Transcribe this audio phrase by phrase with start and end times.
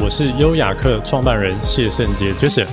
[0.00, 2.66] 我是优雅客创办人谢圣杰 Jason，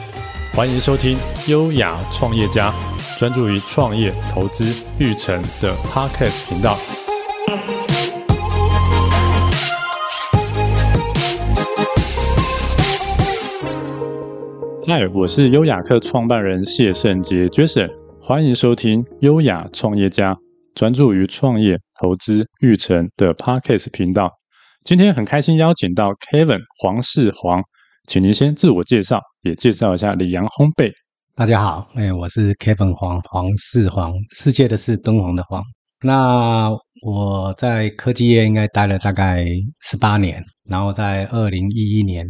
[0.53, 2.73] 欢迎收听优雅创业家，
[3.19, 6.75] 专注于创业、投资、育成的 Podcast 频道。
[14.85, 17.89] 嗨，我是优雅客创办人谢圣杰 Jason，
[18.21, 20.35] 欢迎收听优雅创业家，
[20.75, 24.42] 专注于创业、投资、育成的 Podcast 频道。
[24.83, 27.63] 今天很开心邀请到 Kevin 黄世煌，
[28.05, 30.91] 请您先自我介绍，也介绍一下里昂烘焙。
[31.35, 35.63] 大家好，哎，我是 Kevin 黄黄世煌，世界的是敦煌的煌。
[36.01, 36.69] 那
[37.01, 39.45] 我在科技业应该待了大概
[39.79, 42.27] 十八年，然后在二零一一年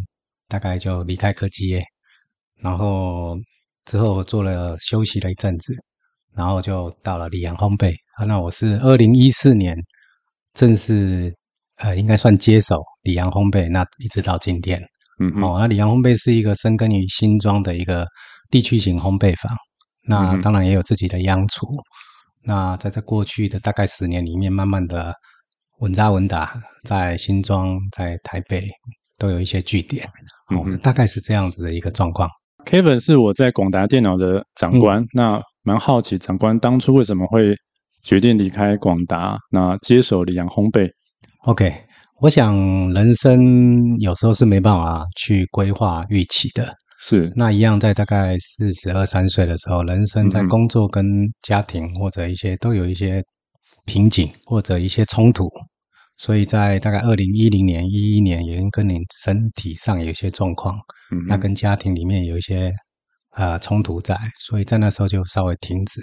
[0.47, 1.83] 大概就离开科技业，
[2.61, 3.35] 然后
[3.85, 5.73] 之后做了休息了一阵子，
[6.35, 7.95] 然后就到了里昂烘焙。
[8.27, 9.75] 那我是二零一四年
[10.53, 11.35] 正式。
[11.83, 14.81] 呃，应该算接手里昂烘焙，那一直到今天，
[15.19, 18.07] 嗯，嗯，哦，那里昂烘焙是一个深耕于新庄的一个
[18.49, 19.53] 地区型烘焙坊，
[20.07, 21.83] 那当然也有自己的央厨，嗯，
[22.45, 25.13] 那在这过去的大概十年里面，慢慢的
[25.79, 26.53] 稳扎稳打，
[26.85, 28.65] 在新庄、在台北
[29.17, 30.07] 都有一些据点，
[30.51, 32.29] 嗯，哦，大概是这样子的一个状况。
[32.65, 37.53] Kevin 是我在广达电脑的长官，嗯，那蛮好奇长官当初为什么会
[38.03, 40.89] 决定离开广达，那接手里昂烘焙。
[41.45, 41.75] OK，
[42.21, 42.55] 我想
[42.93, 47.29] 人生有时候是没办法去规划预期的，是。
[47.35, 51.05] 那一样，在大概四十二三岁的时候，人生在工作跟
[51.41, 53.21] 家庭或者一些都有一些
[53.83, 55.49] 瓶颈或者一些冲突，
[56.15, 60.77] 所以在大概二零一零年、一一年，也跟你身体上有一些状况，
[61.11, 62.71] 嗯，那跟家庭里面有一些
[63.35, 66.01] 呃冲突在，所以在那时候就稍微停止，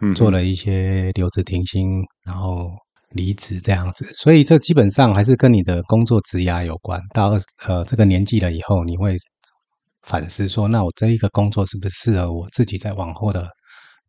[0.00, 2.68] 嗯，做了一些留职停薪，然后。
[3.14, 7.00] 离职这样子，所以这基本上还是跟你的工作职涯有关。
[7.14, 9.16] 到呃这个年纪了以后，你会
[10.02, 13.48] 反思说，那我这一个工作是不是适合我自己在往后的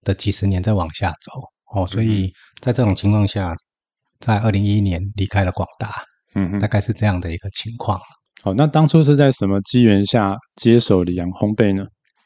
[0.03, 1.41] 的几十年再往下走？
[1.75, 2.31] 哦，所以
[2.61, 3.53] 在这种情况下，
[4.19, 6.03] 在二零一一年离开了广达，
[6.35, 7.99] 嗯嗯，大概是这样的一个情况。
[8.41, 11.85] 好，那当初是在什么机缘下接手李阳烘焙呢？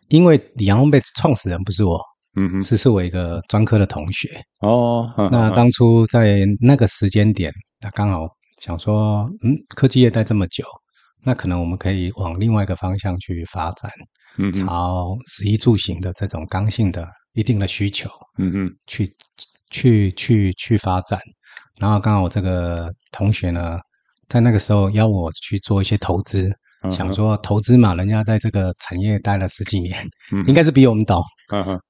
[0.10, 2.02] 因为李阳烘焙创始人不是我。
[2.38, 4.30] 嗯哼，是是我一个专科的同学
[4.62, 5.12] 哦。
[5.32, 8.28] 那当初在那个时间点，他刚好
[8.62, 10.64] 想说，嗯，科技业待这么久，
[11.24, 13.92] 那可能我们可以往另外一个方向去发展，
[14.38, 19.12] 嗯，朝食衣住行的这种刚性的一定的需求，嗯嗯，去
[19.72, 21.20] 去去去发展。
[21.80, 23.80] 然后刚好我这个同学呢，
[24.30, 26.56] 在那个时候邀我去做一些投资。
[26.92, 31.22] 想说投资嘛，人家在这个产业待了十几年，嗯、应该是比我们懂。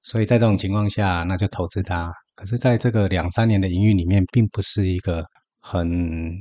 [0.01, 2.11] 所以在这种情况下，那就投资他。
[2.35, 5.25] 可是，在这个两三年的营运里面，并不是一个
[5.59, 6.31] 很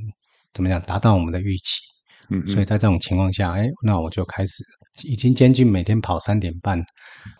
[0.52, 1.80] 怎么讲达到我们的预期。
[2.28, 4.62] 嗯，所以在这种情况下，哎，那我就开始
[5.04, 6.78] 已经接近每天跑三点半，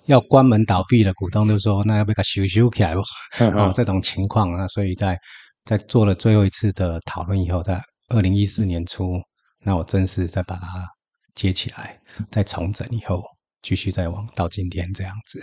[0.07, 3.03] 要关门倒闭的股东都说，那要不要修修起来吧？
[3.39, 5.19] 哦，这种情况，那所以在
[5.65, 7.79] 在做了最后一次的讨论以后，在
[8.09, 9.21] 二零一四年初，
[9.63, 10.96] 那我正式再把它。
[11.37, 11.97] 接起来，
[12.33, 13.23] 再重整以后，
[13.63, 15.41] 继续再往到今天这样子，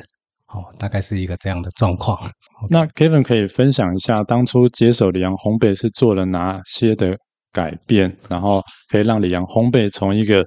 [0.48, 2.30] 哦，大概是一个这样的状况。
[2.70, 7.18] 那 Kevin 可以分享一下，当初接手里昂烘焙是做了哪些的
[7.54, 10.44] 改变，然后可以让里昂烘焙从一个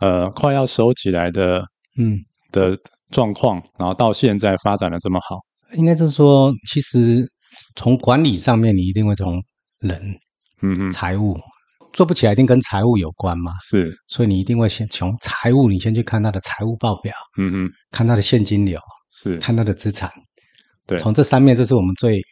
[0.00, 1.64] 呃快要收起来的
[1.98, 2.16] 嗯
[2.52, 2.76] 的
[3.10, 5.38] 状况，然后到现在发展的这么好？
[5.74, 7.26] 应该就是说，其实
[7.76, 9.40] 从管理上面，你一定会从
[9.78, 9.98] 人，
[10.60, 11.38] 嗯嗯，财务。
[11.92, 13.52] 做不起来一定跟财务有关嘛？
[13.62, 18.80] 是，所以你一定会先从财务，你先去看他的财务报表，嗯嗯，看他的现金流，
[19.12, 20.10] 是，看他的资产，
[20.86, 22.22] 对，从这三面，这是我们最，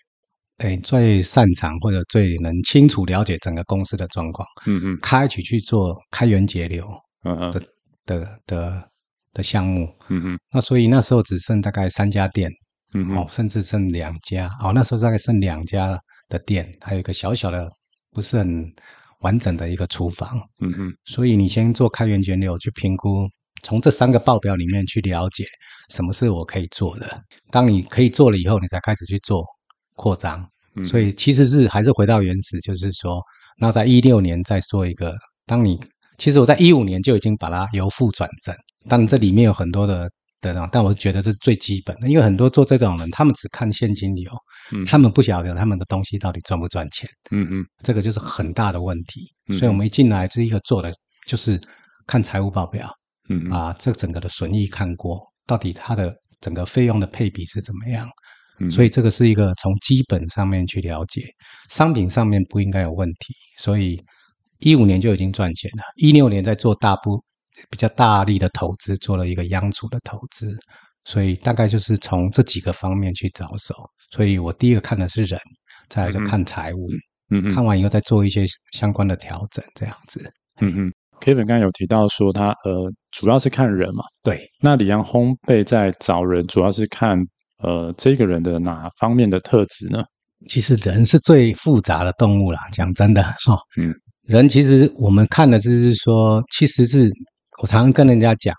[0.58, 6.88] 哎，最擅长或者最能清楚了解整个公司的状况，嗯嗯，开启去做开源节流，
[7.24, 7.60] 嗯嗯的
[8.06, 8.88] 的的
[9.34, 12.48] 的项目，嗯嗯，那所以那时候只剩大概三家店，
[12.94, 17.68] 嗯哦，甚至剩两家，哦，那时候大概剩两家的店，还有一个小小的，
[18.12, 18.72] 不是很。
[19.20, 23.28] 完整的一个厨房，嗯嗯，所以你先做开源节流去评估，
[23.62, 25.44] 从这三个报表里面去了解
[25.90, 27.20] 什么是我可以做的。
[27.50, 29.44] 当你可以做了以后，你才开始去做
[29.96, 30.48] 扩张。
[30.74, 33.20] 嗯，所以其实是还是回到原始，就是说，
[33.58, 35.14] 那在一六年再做一个。
[35.46, 35.80] 当你
[36.16, 38.54] 其实我在一五年就已经把它由负转正，
[38.88, 40.08] 但这里面有很多的。
[40.40, 44.30] 对的，但我觉得是最基本的，因为很多做这种人，他们只看现金流，
[44.72, 49.32] 嗯，他们不晓得他们的东西到底赚不赚钱，嗯嗯，这个就是很大的问题。
[49.48, 50.92] 嗯、所以我们一进来，这一个做的
[51.26, 51.60] 就是
[52.06, 52.88] 看财务报表，
[53.28, 58.08] 嗯啊，这整个的损益看过，到底它的整个费用的配比是怎么样，
[58.60, 61.22] 嗯，所以这个是一个从基本上面去了解，
[61.68, 64.00] 商品上面不应该有问题，所以
[64.60, 67.20] 一五年就已经赚钱了，一六年在做大部
[67.70, 70.56] 比较大力的投资，做了一个央储的投资，
[71.04, 73.74] 所以大概就是从这几个方面去着手。
[74.10, 75.38] 所以我第一个看的是人，
[75.88, 76.88] 再来就看财务，
[77.30, 80.20] 嗯嗯，看完以后再做一些相关的调整，这样子。
[80.60, 84.48] 嗯嗯，Kevin 刚才有提到说他呃主要是看人嘛，对。
[84.60, 87.18] 那里昂烘焙在找人，主要是看
[87.62, 90.02] 呃这个人的哪方面的特质呢？
[90.48, 97.10] 其实人是最复杂的动物啦，讲真的哈，哦、嗯，人其实我们看的就是说，其实是
[97.60, 98.54] 我常常跟人家讲，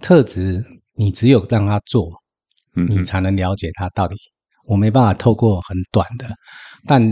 [0.00, 2.10] 特质你只有让他做，
[2.74, 4.16] 你才能了解他到底。
[4.64, 6.28] 我没办法透过很短的，
[6.86, 7.02] 但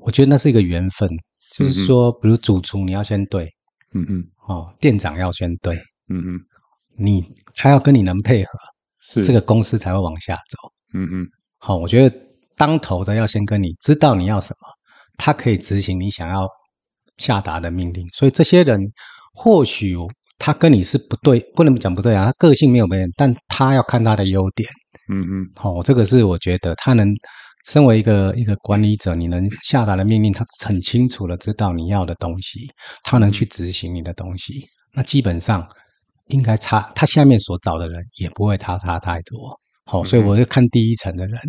[0.00, 1.08] 我觉得那是一个缘分，
[1.52, 3.48] 就是说，比如主厨你要先对，
[3.92, 5.76] 嗯嗯，哦，店长要先对，
[6.08, 6.40] 嗯嗯，
[6.96, 7.22] 你
[7.54, 8.58] 他要跟你能配合，
[9.00, 11.26] 是这个公司才会往下走，嗯嗯，
[11.58, 12.16] 好，我觉得。
[12.54, 14.68] 当头的要先跟你知道你要什么，
[15.16, 16.46] 他可以执行你想要
[17.16, 18.06] 下达的命令。
[18.12, 18.78] 所以这些人
[19.32, 19.96] 或许
[20.44, 24.68] 他跟你是不对，不能讲不对啊，他个性没有变，但他要看他的优点。
[25.08, 27.08] 嗯嗯，哦，这个是我觉得他能
[27.68, 32.68] 身为一个一个管理者，你能下达的命令，他很清楚的知道你要的东西，
[33.04, 35.64] 他能去执行你的东西，那基本上
[36.26, 39.56] 应该差，他下面所找的人也不会他差太多。
[39.92, 41.40] 哦，所以我就看第一层的人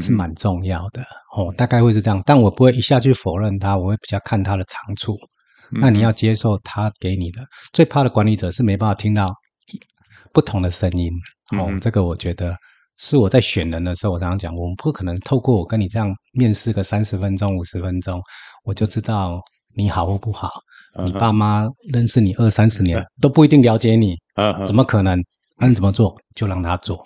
[0.00, 1.02] 是蛮重要的，
[1.36, 5.14] 嗯、哦，大概会是这样，但我不会一下去否认他，我会比较看他的长处。
[5.72, 9.28] 嗯、那你要接受他给你的，最怕的管理者是没办法听到
[10.32, 11.10] 不同的声音。
[11.58, 12.56] 哦，嗯、这个我觉得
[12.98, 18.20] 是我在选人的时候，我常常讲，我们不可能透过我跟你这样面试个三十分钟、五十分钟，
[18.64, 19.40] 我就知道
[19.74, 20.50] 你好或不好。
[20.94, 25.18] 嗯、你爸妈认识你二三十年、嗯、都不一定了解你，嗯、怎么可能？
[25.56, 27.04] 那你怎么做就让他做。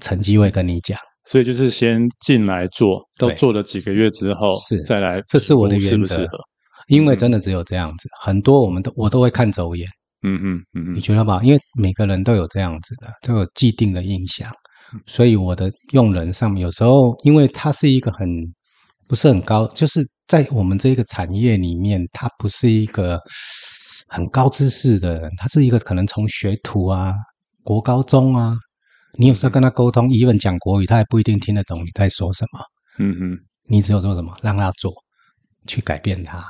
[0.00, 6.24] 成绩会跟你讲，所以就是先进来做，都做了几个月之后，是再来，这是我的原则。
[6.88, 9.88] 因为真的只有这样子，很多我们都我都会看走眼。
[10.22, 11.40] 嗯嗯嗯，你觉得吧？
[11.44, 14.52] 因为每个人都有这样子的，都有既定的印象，
[15.06, 18.28] 所以我的用人上面有时候，因为他是一个很
[19.06, 23.20] 不是很高，就是在我们这个产业里面，他不是一个
[24.08, 27.14] 很高知识的人，他是一个可能从学徒啊、
[27.62, 28.56] 国高中啊。
[29.16, 32.60] 你有时候跟他沟通，一问讲国语，他也不一定听得懂你在说什么。
[32.98, 33.38] 嗯嗯，
[33.68, 34.92] 你只有做什么，让他做，
[35.66, 36.44] 去改变他，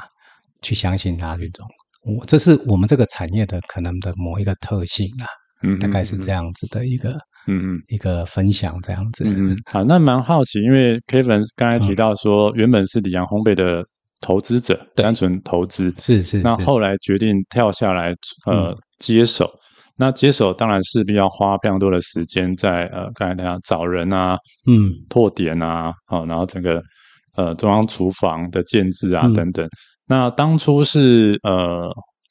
[0.62, 1.66] 去相信他这种。
[2.04, 5.26] 我这是我们这个产业的可能的某一个特性啊。
[5.64, 7.18] 嗯，大概是这样子的一个，
[7.48, 9.24] 嗯嗯，一个分享这样子。
[9.26, 13.82] 嗯嗯，好，那蛮好奇，因为 Kevin 刚才提到说，原本是里昂烘焙的
[14.20, 18.14] 投资者，单纯投资，是是，那后来决定跳下来，
[18.46, 19.50] 呃，接手。
[19.96, 24.38] 那接手当然势必要花非常多的时间在呃刚才那样找人啊，
[24.68, 26.80] 嗯，拓点啊，好，然后整个
[27.34, 29.68] 呃中央厨房的建制啊等等。
[30.08, 31.88] 嗯、那当初是呃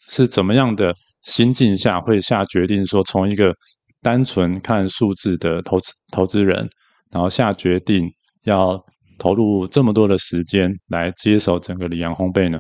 [0.10, 3.54] 是怎么样的心境下会下决定说，从一个
[4.02, 6.68] 单纯看数字的投资投资人，
[7.12, 8.08] 然后下决定
[8.44, 8.78] 要
[9.18, 12.60] 投入这么多的时间来接手整个里昂烘焙呢？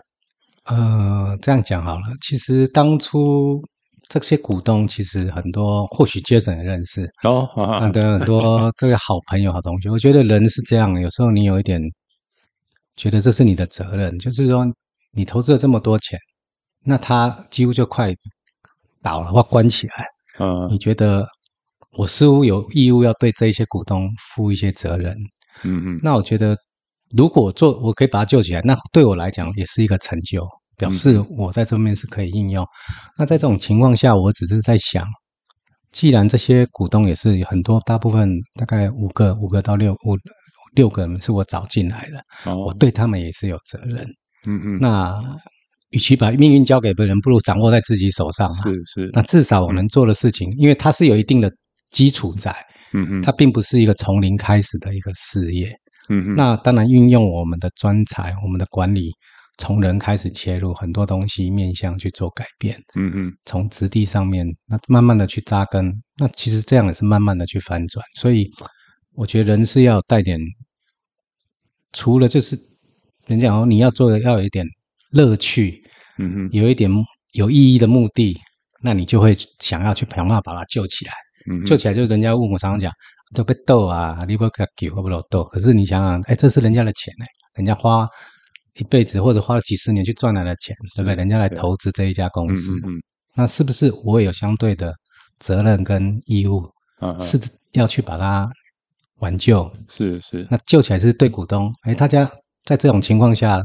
[0.65, 3.61] 呃，这样讲好了，其实当初。
[4.09, 7.45] 这些股东其实很多，或许 Jason 也认识哦，
[7.81, 9.89] 很多很 多这个好朋友、好同学。
[9.89, 11.81] 我觉得人是这样，有时候你有一点
[12.95, 14.65] 觉得这是你的责任，就是说
[15.17, 16.19] 你投资了这么多钱，
[16.83, 18.13] 那他几乎就快
[19.01, 20.05] 倒了或关起来，
[20.37, 21.27] 嗯，你觉得
[21.97, 25.13] 我似乎有义务要对这些股东负一些责任，
[25.63, 26.55] 嗯嗯，那我觉得
[27.09, 30.47] 如果做，我可以把他救起来，那对我来讲也是一个成就。
[30.77, 32.63] 表示我在这面是可以应用。
[33.17, 35.03] 那在这种情况下，我只是在想，
[35.91, 40.15] 既然这些股东也是很多，大部分大概五个、五个到六五
[40.75, 44.07] 六个人是我找进来的，哦、我对他们也是有责任。
[44.45, 44.79] 嗯嗯。
[44.79, 45.21] 那
[45.89, 48.63] 与其把命运交给别人，不如掌握在自己手上嘛。
[48.63, 49.09] 是是。
[49.13, 51.51] 那至少我能做的事情，嗯、因为它是有一定的
[51.91, 52.55] 基础在。
[52.93, 53.21] 嗯嗯。
[53.21, 55.69] 它并不是一个从零开始的一个事业。
[56.09, 56.35] 嗯嗯。
[56.35, 59.11] 那当然运用我们的专才，我们的管理。
[59.59, 62.79] 从人开始切入，很多东西面向去做改变。
[62.93, 68.05] 嗯嗯，从质地上面，那慢慢的去扎根，那其实这样也是慢慢的去翻转。
[68.19, 68.47] 所以
[69.15, 70.39] 我觉得人是要带点，
[71.91, 72.55] 除了就是
[73.27, 74.65] 人讲哦，你要做的要有一点
[75.11, 75.83] 乐趣，
[76.17, 76.89] 嗯嗯，有一点
[77.33, 78.37] 有意义的目的，
[78.81, 81.13] 那你就会想要去想办法把它救起来。
[81.49, 82.91] 嗯，救起来就是人家问我常常讲，
[83.35, 85.43] 都被逗啊，你不给给会不会逗？
[85.43, 88.07] 可是你想想，哎，这是人家的钱哎，人家花。
[88.79, 91.15] 一辈子或者花了几十年去赚来的钱，对不对？
[91.15, 93.01] 人家来投资这一家公司，嗯嗯，
[93.33, 94.93] 那是不是我也有相对的
[95.39, 96.61] 责任跟义务？
[97.19, 97.41] 是
[97.71, 98.47] 要去把它
[99.17, 99.67] 挽救。
[99.89, 102.29] 是是，那救起来是对股东，哎，大家
[102.67, 103.59] 在这种情况下，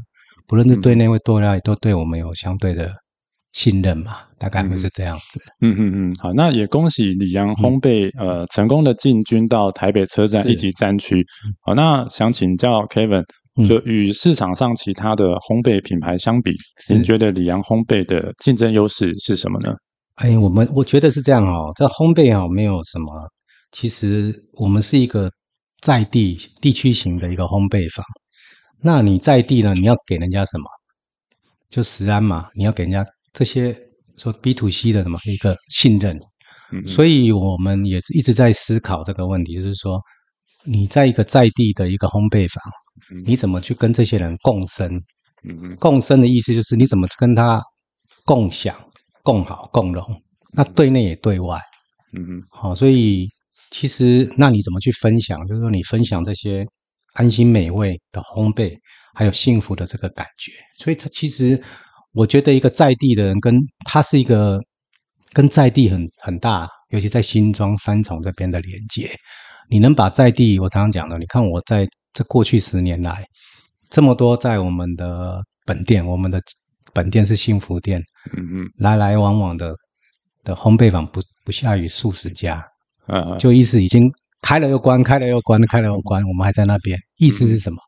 [0.46, 2.90] 不论是对内或对外，都对我们有相对的
[3.52, 5.40] 信任嘛，大概会是这样子。
[5.60, 11.22] 嗯嗯嗯，好，那也恭喜李阳烘焙、嗯、呃成功的进军到台北车站一级战区。
[11.62, 13.24] 好，那想请教 Kevin，
[13.66, 16.52] 就与市场上其他的烘焙品牌相比，
[16.88, 19.74] 您、嗯、觉得李阳烘焙的竞争优势是什么呢？
[20.14, 23.28] 哎，我们我觉得是这样哦，这烘焙哦没有什么，
[23.72, 25.28] 其实我们是一个
[25.80, 28.06] 在地地区型的一个烘焙坊。
[28.84, 29.74] 那你在地呢？
[29.74, 30.64] 你要给人家什么？
[31.70, 33.74] 就食安嘛，你要给人家这些
[34.16, 36.20] 说 B to C 的什么一个信任。
[36.72, 40.00] 嗯，所以我们也是一直在思考这个问题，就是说
[40.64, 42.60] 你在一个在地的一个烘焙坊，
[43.24, 45.00] 你怎么去跟这些人共生？
[45.48, 47.62] 嗯，共生的意思就是你怎么跟他
[48.24, 48.76] 共享、
[49.22, 50.04] 共好、共荣？
[50.52, 51.58] 那对内也对外。
[52.14, 53.28] 嗯嗯，好，所以
[53.70, 55.46] 其实那你怎么去分享？
[55.46, 56.66] 就是说你分享这些。
[57.12, 58.74] 安心美味的烘焙，
[59.14, 61.62] 还有幸福的这个感觉，所以它其实
[62.12, 63.54] 我觉得一个在地的人跟
[63.84, 64.58] 他是一个
[65.32, 69.10] 跟在地很很大，尤其在新庄三重这边的连接。
[69.68, 73.24] 你能把在地，我常常讲的，你看我在这过去十年来，
[73.90, 76.40] 这么多在我们的本店，我们的
[76.92, 78.02] 本店是幸福店，
[78.36, 79.74] 嗯嗯，来来往往的
[80.44, 82.62] 的烘焙坊不不下于数十家，
[83.06, 84.10] 啊，就意思已经。
[84.42, 86.98] 开了又关，开了又关，开了又关，我们还在那边。
[87.16, 87.78] 意思是什么？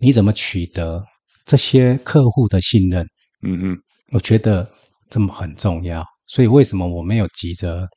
[0.00, 1.02] 你怎么取得
[1.44, 3.04] 这些客户的信任？
[3.42, 3.78] 嗯嗯，
[4.12, 4.70] 我觉得
[5.10, 6.04] 这么很重要。
[6.26, 7.88] 所以为什么我没有急着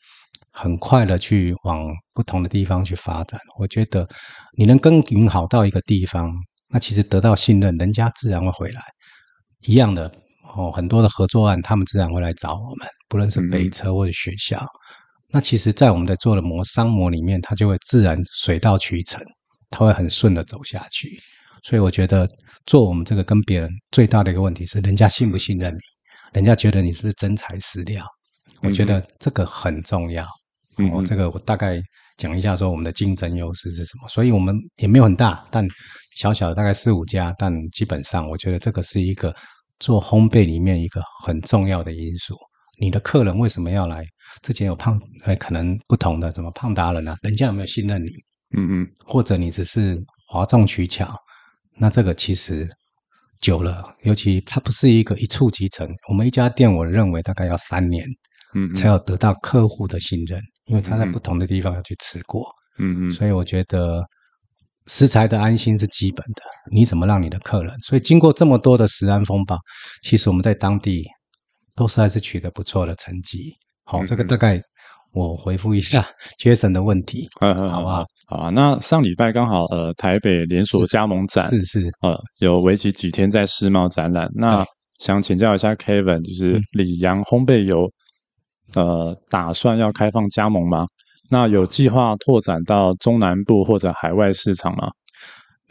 [0.51, 3.39] 很快的去往不同的地方去发展？
[3.59, 4.07] 我觉得
[4.57, 6.33] 你能耕耘好到一个地方，
[6.69, 8.81] 那其实得到信任，人家自然会回来。
[9.65, 10.11] 一样的
[10.55, 14.65] 哦，很多的合作案，他们自然会来找我们，不论是北车或者学校。
[15.33, 19.23] 那其实，在我们在做的磨商模里面，它就会自然水到渠成，
[19.69, 21.17] 它会很顺的走下去。
[21.63, 22.27] 所以我觉得
[22.65, 25.79] 做我们这个跟别人最大的一个问题是，人家信不信任你，
[26.33, 28.05] 人家觉得你是真材实料。
[28.61, 30.27] 我觉得这个很重要。
[30.77, 31.81] 嗯，我这个我大概
[32.17, 34.07] 讲一下说我们的竞争优势是什么。
[34.09, 35.65] 所以我们也没有很大，但
[36.17, 39.33] 小小的大概四五家，但基本上我觉得这个是一个
[39.79, 42.35] 做烘焙里面一个很重要的因素。
[42.81, 44.03] 你的客人为什么要来？
[44.41, 48.07] 之前有胖，呃，可能不同的，怎么胖达人啊，人家有没有信任你？
[48.57, 49.95] 嗯嗯，或者你只是
[50.27, 51.15] 哗众取巧？
[51.77, 52.67] 那这个其实
[53.39, 55.87] 久了，尤其它不是一个一触即成。
[56.09, 58.03] 我们一家店，我认为大概要三年，
[58.55, 62.47] 嗯，才有得到客户的信任，因为他在不同的地方要去吃过，
[62.79, 64.03] 嗯嗯，所以我觉得
[64.87, 66.41] 食材的安心是基本的。
[66.71, 67.77] 你怎么让你的客人？
[67.83, 69.55] 所以经过这么多的食安风暴，
[70.01, 71.05] 其实我们在当地。
[71.81, 73.51] 都是还是取得不错的成绩。
[73.85, 74.61] 好，这个大概
[75.13, 76.07] 我回复一下
[76.37, 78.05] Jason 的问题，嗯嗯，好不好？
[78.27, 78.49] 好啊。
[78.51, 84.29] 那上礼拜刚好呃台北连锁加盟展是是，是呃有为期几天在世贸展览。
[84.35, 84.63] 那
[84.99, 87.91] 想请教一下 Kevin，就是里阳烘焙有
[88.75, 90.85] 呃打算要开放加盟吗？
[91.31, 94.91] 那有计划拓展到中南部或者海外市场吗？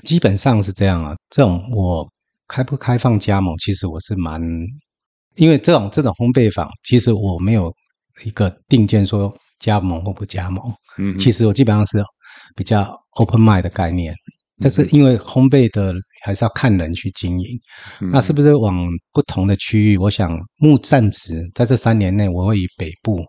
[0.03, 1.15] 基本上是这样啊。
[1.29, 2.05] 这种我
[2.49, 4.43] 开不开放加盟，其实我是蛮。
[5.37, 7.73] 因为这种这种烘焙坊，其实我没有
[8.25, 10.73] 一个定见说加盟或不加盟。
[10.99, 12.03] 嗯，其实我基本上是
[12.55, 14.15] 比较 open mind 的概念。
[14.63, 17.59] 但是因为烘焙的还是要看人去经营，
[18.13, 19.97] 那是不是往不同的区域？
[19.97, 23.25] 我想目暂时在这三年内，我会以北部，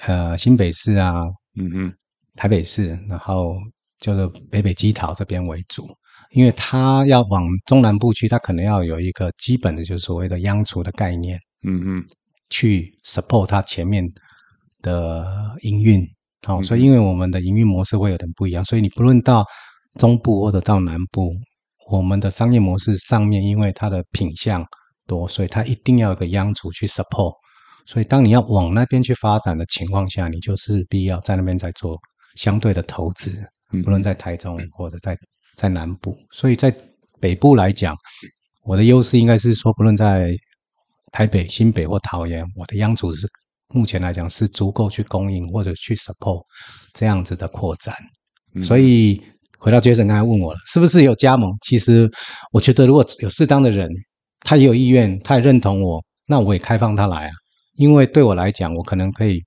[0.00, 1.22] 呃，新北市啊，
[1.56, 1.94] 嗯嗯，
[2.34, 3.54] 台北市，然后
[4.00, 5.86] 就是北北基桃这边为主。
[6.32, 12.04] 因为他要往中南部去，他可能要有一个基本的，就是所谓的央厨的概念，嗯嗯，
[12.50, 14.06] 去 support 他前面
[14.80, 16.06] 的营运。
[16.46, 19.44] 好，所以因为我们的营运模式会有点不一样，所以你不论到
[19.98, 21.34] 中部或者到南部，
[21.90, 24.64] 我们的商业模式上面，因为它的品相
[25.08, 27.34] 多，所以它一定要有个央厨去 support。
[27.86, 31.98] 所以当你要往那边去发展的情况下，你就势必要在那边再做
[32.36, 33.44] 相对的投资，
[33.82, 35.18] 不论在台中或者在。
[35.60, 36.74] 在南部，所以在
[37.20, 37.94] 北部来讲，
[38.64, 40.34] 我的优势应该是说，不论在
[41.12, 43.28] 台北、新北或桃园，我的央厨是
[43.74, 46.42] 目前来讲是足够去供应或者去 support
[46.94, 47.94] 这样子的扩展。
[48.54, 49.22] 嗯、所以
[49.58, 51.52] 回到 Jason 刚才问我了，是不是有加盟？
[51.60, 52.10] 其实
[52.52, 53.86] 我觉得如果有适当的人，
[54.40, 57.32] 他也有意愿，他也认同我，那我也开放他来啊。
[57.74, 59.38] 因为对我来讲，我可能可以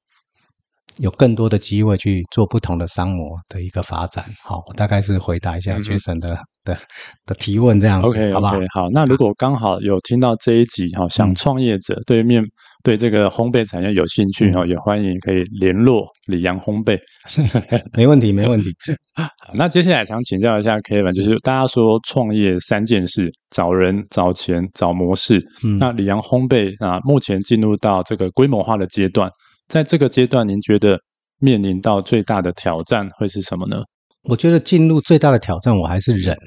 [1.00, 4.26] 有更多的机会去做不同的商模的一个发展。
[4.44, 6.78] 好，我大概是回答一下 Jason 的、嗯、的
[7.26, 12.44] 的提问这样子，OK，好不好？Okay, 好，那如果刚好有听到这一集哈，想创业者对面。
[12.86, 17.00] 对这个烘焙产业有兴趣哈，也欢迎可以联络李阳烘焙，
[17.96, 18.66] 没问题，没问题。
[19.56, 25.42] 那接下来想请教一下 Kevin，就是大家说创业三件事：找人、找钱、找模式。
[25.64, 29.32] 嗯，那李阳烘焙啊，目前进入到这个规模化的阶段，
[29.68, 31.00] 在这个阶段，您觉得
[31.40, 33.84] 面临到最大的挑战会是什么呢？
[34.24, 36.38] 我觉得进入最大的挑战，我还是人，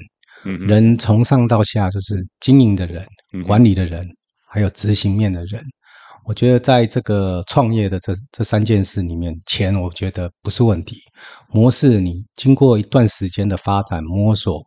[0.45, 3.05] 嗯，人从上到下就是经营的人、
[3.45, 4.07] 管理的人，
[4.47, 5.63] 还有执行面的人。
[6.25, 10.97] 我觉得在这个创业的这这三件事里面，钱我觉得不是问题，
[11.49, 14.61] 模式你经过一段时间的发展摸索，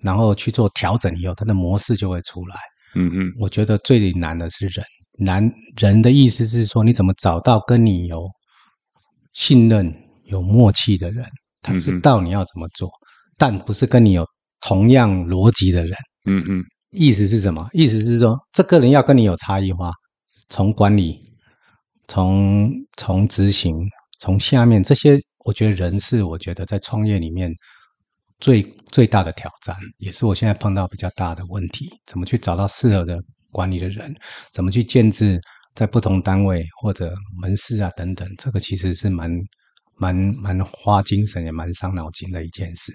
[0.00, 2.56] 然后去做调整以后，它的模式就会出来。
[2.96, 4.84] 嗯嗯，我觉得最难的是人，
[5.18, 8.28] 难人的意思是说，你怎么找到跟你有
[9.32, 9.94] 信任、
[10.24, 11.24] 有默契的人，
[11.62, 12.90] 他知道你要怎么做，
[13.36, 14.26] 但不是跟你有
[14.60, 15.96] 同样逻辑的人。
[16.26, 17.68] 嗯嗯，意思是什么？
[17.72, 19.92] 意思是说，这个人要跟你有差异化。
[20.50, 21.18] 从管理，
[22.06, 23.74] 从从执行，
[24.20, 27.52] 从下面这些，我觉得人是我觉得在创业里面
[28.40, 31.90] 最最大的挑战，也是我现在碰到比较大的问题。
[32.06, 33.18] 怎么去找到适合的
[33.54, 34.12] 管理的人？
[34.52, 35.40] 怎么去建制
[35.74, 38.28] 在不同单位或者门市啊等等？
[38.36, 39.30] 这个其实是蛮
[39.96, 42.92] 蛮蛮花精神也蛮伤脑筋的一件事。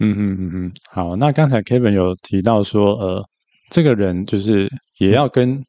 [0.00, 3.22] 嗯嗯嗯嗯，好，那刚才 Kevin 有提到说，呃，
[3.70, 5.62] 这个人就是也要跟。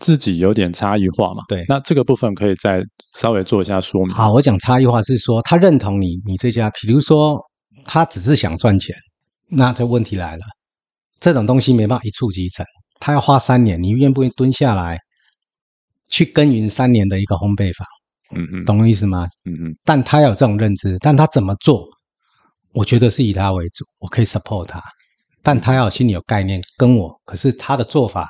[0.00, 1.42] 自己有点差异化嘛？
[1.46, 4.14] 对，那这个部分可以再稍微做一下说明。
[4.16, 7.38] 好，我讲差异化是说，他认同你，你这家，比如说
[7.84, 8.96] 他只是想赚钱，
[9.50, 10.44] 那这问题来了，
[11.20, 12.64] 这种东西没办法一触即成，
[13.00, 14.98] 他要花三年，你愿不愿意蹲下来
[16.08, 17.84] 去耕耘三年的一个烘焙坊？
[18.36, 19.26] 嗯嗯，懂我意思吗？
[19.44, 21.88] 嗯嗯，但他有这种认知，但他怎么做？
[22.72, 24.80] 我觉得是以他为主，我可以 support 他，
[25.42, 28.28] 但他要心里有概念，跟我，可是他的做法。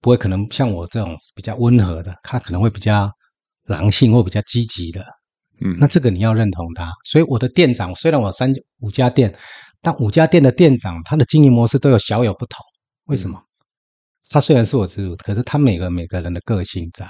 [0.00, 3.10] 不会可能像我这种比较温和的，他可能会比较
[3.64, 5.04] 狼性或比较积极的，
[5.60, 6.88] 嗯，那这个你要认同他。
[7.04, 9.36] 所以我的店长虽然我有三五家店，
[9.82, 12.64] 但五家店的店长他的经营模式都有小有不同。
[13.06, 13.42] 为什么？
[14.28, 17.06] 他虽然是我直属，可是他每个每个人的个性在，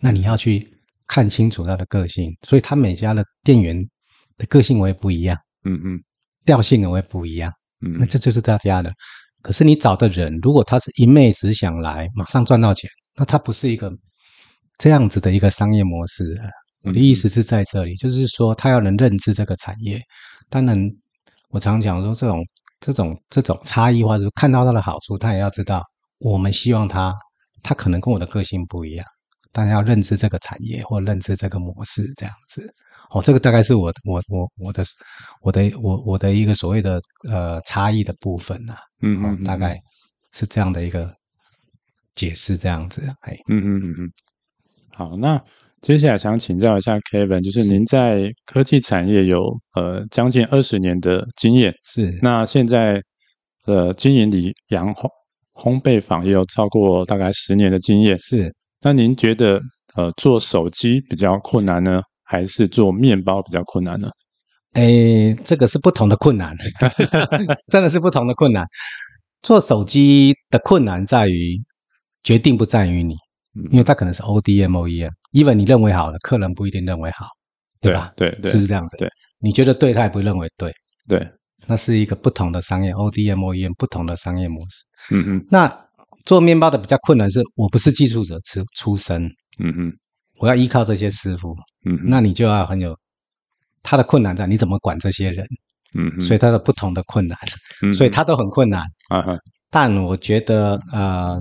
[0.00, 0.66] 那你要去
[1.06, 2.30] 看清楚他的个性。
[2.46, 3.76] 所以他每家的店员
[4.36, 6.00] 的个性我也不一样，嗯嗯，
[6.44, 8.92] 调性我也不一样，嗯，那这就是大家的。
[9.42, 13.92] 可是你找的人，如果他是一昧只想来马上赚到钱，那他不是一个
[14.78, 16.40] 这样子的一个商业模式。
[16.84, 20.00] 我的意思是在这里，就是说他要能认知这个产业。
[20.48, 20.76] 当然，
[21.50, 22.44] 我常讲说这种
[22.80, 25.80] 这种这种差异化，就是看到他的好处，他也要知道
[26.22, 27.12] 我们希望他，
[27.62, 29.04] 他可能跟我的个性不一样，
[29.50, 32.72] 但要认知这个产业或认知这个模式这样子。
[33.10, 34.82] 哦，这个大概是我我我我的
[35.42, 39.78] 我的我我的一个所谓的呃差异的部分呐、啊，嗯嗯，嗯，大概
[40.32, 41.12] 是这样的一个
[42.14, 44.12] 解释，这样子，哎，嗯嗯嗯嗯，
[44.94, 45.38] 好，那
[45.82, 53.02] 接下来想请教一下 Kevin，就是您在科技产业有呃将近二十年的经验，是，那现在
[53.66, 55.06] 呃经营李阳烘
[55.54, 59.60] 烘焙坊也有超过大概十年的经验，是，那您觉得
[59.94, 62.02] 呃做手机比较困难呢？
[62.24, 64.08] 还是做面包比较困难呢？
[64.72, 66.56] 诶，这个是不同的困难，
[67.70, 68.66] 真的是不同的困难。
[69.42, 71.60] 做手机的困难在于
[72.22, 73.14] 决定不在于你，
[73.70, 77.26] 因为它可能是 ODM、OEM，even 你认为好了，客人不一定认为好，
[77.82, 78.10] 对吧？
[78.16, 78.96] 对对，是不是这样子？
[78.96, 79.10] 对，
[79.40, 80.72] 你觉得对，他也不认为对，
[81.06, 81.28] 对，
[81.66, 84.84] 那是一个不同的商业 ODM、OEM 不同的商业模式。
[85.10, 85.86] 嗯嗯，那
[86.24, 89.24] 做面包的比较困难是，我不是技术者出出身，
[89.58, 89.92] 嗯嗯。
[90.38, 92.98] 我要依靠这些师傅，嗯，那你就要很有
[93.80, 95.46] 他的困难在，你怎么管这些人？
[95.94, 97.38] 嗯，所以他的不同的困难，
[97.82, 99.38] 嗯，所以他都很困难啊。
[99.70, 101.40] 但我觉得，呃，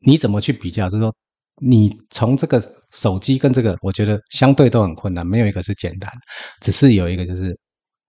[0.00, 0.88] 你怎么去比较？
[0.90, 1.10] 就是说，
[1.62, 2.60] 你从这个
[2.92, 6.12] 手机跟这个，我觉得相对都很困难，没有一个是简单，
[6.60, 7.56] 只是有一个就是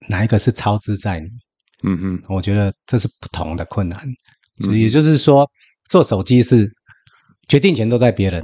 [0.09, 1.27] 哪一个是超支在你。
[1.83, 4.05] 嗯嗯，我觉得这是不同的困难。
[4.59, 5.49] 所以也就是说，
[5.89, 6.71] 做手机是
[7.47, 8.43] 决定权都在别人。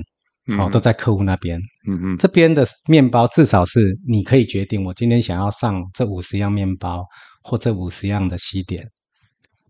[0.57, 1.59] 哦，都在客户那边。
[1.87, 7.05] 嗯嗯，这边的面包至少是你可以决定，我今天想要上这五十样面包
[7.43, 8.83] 或这五十样的西点，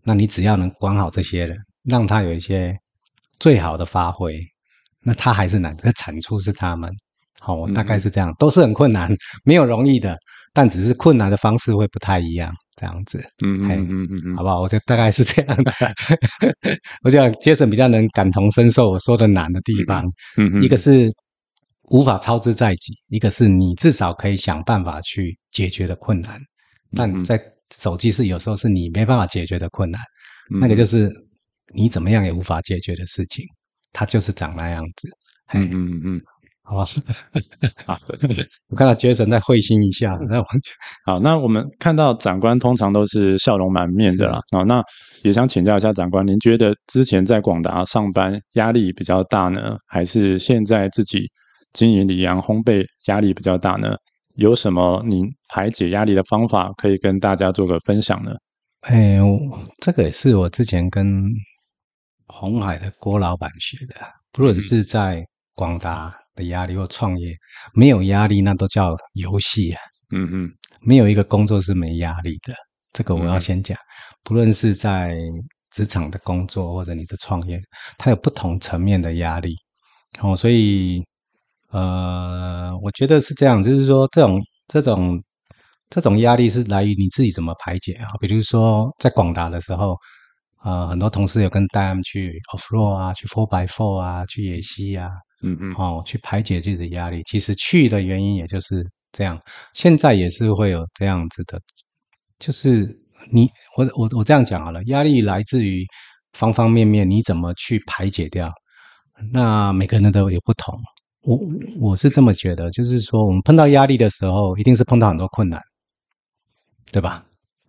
[0.02, 2.74] 那你只要能管好这些人，让他有一些
[3.38, 4.40] 最好的发挥，
[5.02, 6.90] 那他还是难，这个产出是他们。
[7.40, 10.16] 好，我大概是这样，都是很困难，没有容易的，
[10.52, 12.52] 但只是困难的方式会不太一样。
[12.76, 14.60] 这样子，嗯嗯嗯嗯嗯，好不好？
[14.60, 15.70] 我觉得大概是这样的。
[17.04, 20.02] 我觉得 Jason 比较能感同身受我说的难的地方。
[20.38, 21.10] 嗯嗯，一个是
[21.90, 26.40] 无法操之在己，一个是你至少可以想办法去解决的困难，
[26.96, 27.38] 但在
[27.74, 30.00] 手机是有时候是你没办法解决的困难，
[30.50, 31.10] 嗯、那个就是
[31.74, 33.44] 你怎么样也无法解决的事情，
[33.92, 35.08] 它就是长那样子。
[35.52, 36.20] 嗯嗯嗯嗯，
[36.62, 36.84] 好吧，
[37.86, 37.98] 好，
[38.68, 41.18] 我看到杰森在会心一笑，那完全好。
[41.20, 44.40] 那我们看到长官通常都是笑容满面的啦。
[44.52, 44.82] 好，那
[45.22, 51.30] 也想请教一下长官，您觉得之前在广达上班压力比较大呢，还是现在自己？
[51.72, 53.94] 经营里昂烘焙压力比较大呢，
[54.34, 58.32] 有什么您排解压力的方法可以跟大家做个分享呢？
[58.80, 59.20] 哎，
[59.80, 61.06] 这个也是我之前跟
[62.26, 63.94] 红海的郭老板学的。
[64.32, 67.34] 不论是在广达的压力或创业，
[67.74, 69.80] 没有压力那都叫游戏啊。
[70.12, 72.54] 嗯嗯，没有一个工作是没压力的。
[72.92, 73.76] 这个我要先讲。
[74.24, 75.14] 不论是在
[75.70, 77.60] 职场的工作或者你的创业，
[77.98, 79.54] 它有不同层面的压力。
[80.20, 81.04] 哦，所以。
[81.72, 85.22] 呃，我觉得是这样，就是说，这种这种
[85.88, 88.10] 这种压力是来于你自己怎么排解啊？
[88.20, 89.96] 比如说在广达的时候，
[90.64, 95.10] 呃，很多同事有跟带他们去 off road 啊，去 four by four 啊，去野溪啊，
[95.42, 97.22] 嗯嗯，哦，去排解自己的压力。
[97.24, 99.40] 其实去的原因也就是这样，
[99.74, 101.60] 现在也是会有这样子的，
[102.38, 102.86] 就是
[103.30, 105.86] 你我我我这样讲好了，压力来自于
[106.32, 108.52] 方方面面，你怎么去排解掉？
[109.32, 110.78] 那每个人都有不同。
[111.22, 111.38] 我
[111.78, 115.60] 我是这么觉得，就是说，我们碰到压力的时候，一定是碰到很多困难，
[116.90, 117.24] 对吧？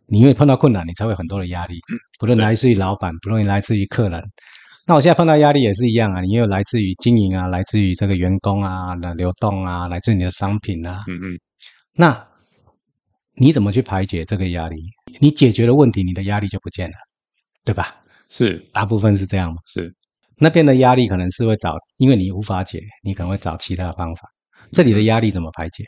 [0.05, 1.79] 你因为碰到困难，你才会有很多的压力，
[2.19, 4.23] 不论来自于老板，不论来自于客人。
[4.87, 11.03] 那我现在碰到压力也是一样啊，你也有来自于经营啊，来自于这个员工啊的流动啊，来自于你的商品啊。
[11.07, 11.39] 嗯嗯。
[11.93, 12.27] 那
[13.35, 14.77] 你怎么去排解这个压力？
[15.19, 16.95] 你解决了问题，你的压力就不见了，
[17.63, 17.95] 对吧？
[18.29, 19.57] 是，大部分是这样嘛？
[19.65, 19.93] 是。
[20.37, 24.27] 那边的压力可能是会找，因为你无法解，你可能会找其他的方法。
[24.71, 25.83] 这里的压力怎么排解？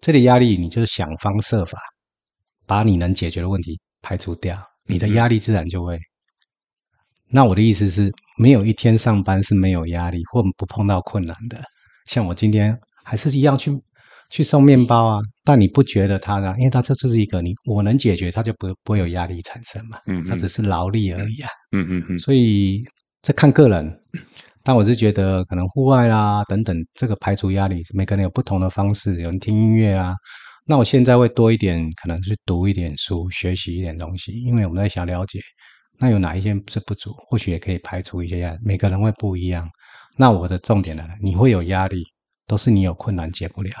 [0.00, 1.78] 这里压力你就是想方设法
[2.66, 5.98] 把你能解决的问题排除掉，你的压力自然就会。
[7.28, 11.60] 那我的意思是，没有一天上班是没有压力或不碰到困难的。
[12.06, 13.70] 像我今天还是一样去
[14.30, 16.54] 去送面包啊，但你不觉得它呢？
[16.58, 19.98] 因为它这就是一个你我能解决，它就不不会有压力产生嘛。
[20.06, 21.48] 嗯，它只是劳力而已啊。
[21.72, 22.18] 嗯嗯嗯。
[22.18, 22.80] 所以。
[23.22, 24.00] 这看个人，
[24.62, 29.20] 但我是觉得可能户外啦等等，这个排除压力，每个人有不同的方式。
[29.20, 30.14] 有人听音乐啊，
[30.64, 35.40] 那我现在会多一点，可能是读一点书，学习一点东西，因为我们在想了解，
[35.98, 38.58] 那有哪一些是不足，或许也可以排除一些压力。
[38.62, 39.68] 每个人会不一样。
[40.16, 42.02] 那我的重点呢，你会有压力，
[42.46, 43.72] 都是你有困难解不了，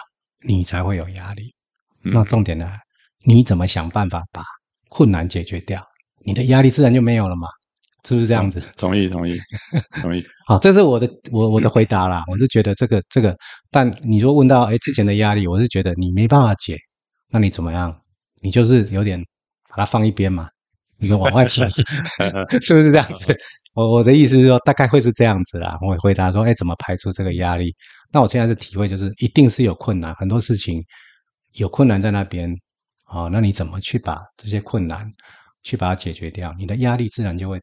[0.46, 1.54] 你才会有压力。
[2.02, 2.70] 那重点呢，
[3.24, 4.42] 你怎么想办法把
[4.88, 5.82] 困难解决掉，
[6.24, 7.48] 你的压力自然就没有了嘛。
[8.06, 8.62] 是不是这样子？
[8.76, 9.36] 同意，同意，
[10.00, 10.24] 同意。
[10.46, 12.22] 好，这是我的我我的回答啦。
[12.30, 13.36] 我是觉得这个这个，
[13.72, 16.78] 但你说问到哎之前的压力，我是觉得你没办法解，
[17.30, 18.00] 那你怎么样？
[18.42, 19.20] 你就是有点
[19.70, 20.48] 把它放一边嘛，
[20.98, 21.68] 你往外 撇，
[22.60, 23.36] 是不是这样子？
[23.74, 25.76] 我我的意思是说，大概会是这样子啦。
[25.82, 27.74] 我会回答说，哎，怎么排除这个压力？
[28.10, 30.82] 那我现在的体会就是，一定是有困难，很多事情
[31.52, 32.50] 有困难在那边
[33.04, 33.28] 啊。
[33.28, 35.10] 那你怎么去把这些困难
[35.62, 36.54] 去把它解决掉？
[36.58, 37.60] 你的压力自然就会。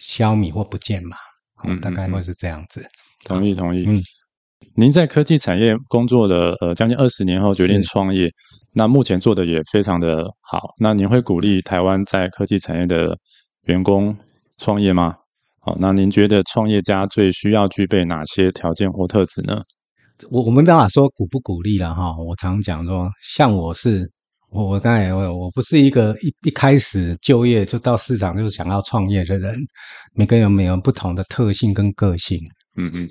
[0.00, 1.16] 消弭或不见嘛，
[1.64, 2.86] 嗯，大概会是这样子。
[3.24, 3.84] 同意，同意。
[3.84, 4.00] 嗯，
[4.74, 8.30] 您在科技产业工作的呃将近二十年后决定创业，
[8.72, 10.60] 那目前做的也非常的好。
[10.80, 13.16] 那您会鼓励台湾在科技产业的
[13.64, 14.16] 员工
[14.58, 15.14] 创业吗？
[15.60, 19.62] 好，那您觉得创业家最需要具备哪些条件或特质呢？
[20.30, 22.16] 我我没办法说鼓不鼓励了哈。
[22.16, 24.10] 我常讲说，像我是。
[24.50, 29.54] 我我刚才我我不是一个一一开始就业就到市场就想要创业的人，
[30.14, 32.38] 每个人有每个人不同的特性跟个性，
[32.74, 33.06] 嗯嗯，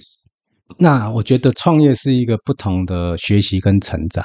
[0.77, 4.23] 那我觉得创业是一个不同的学习跟成长，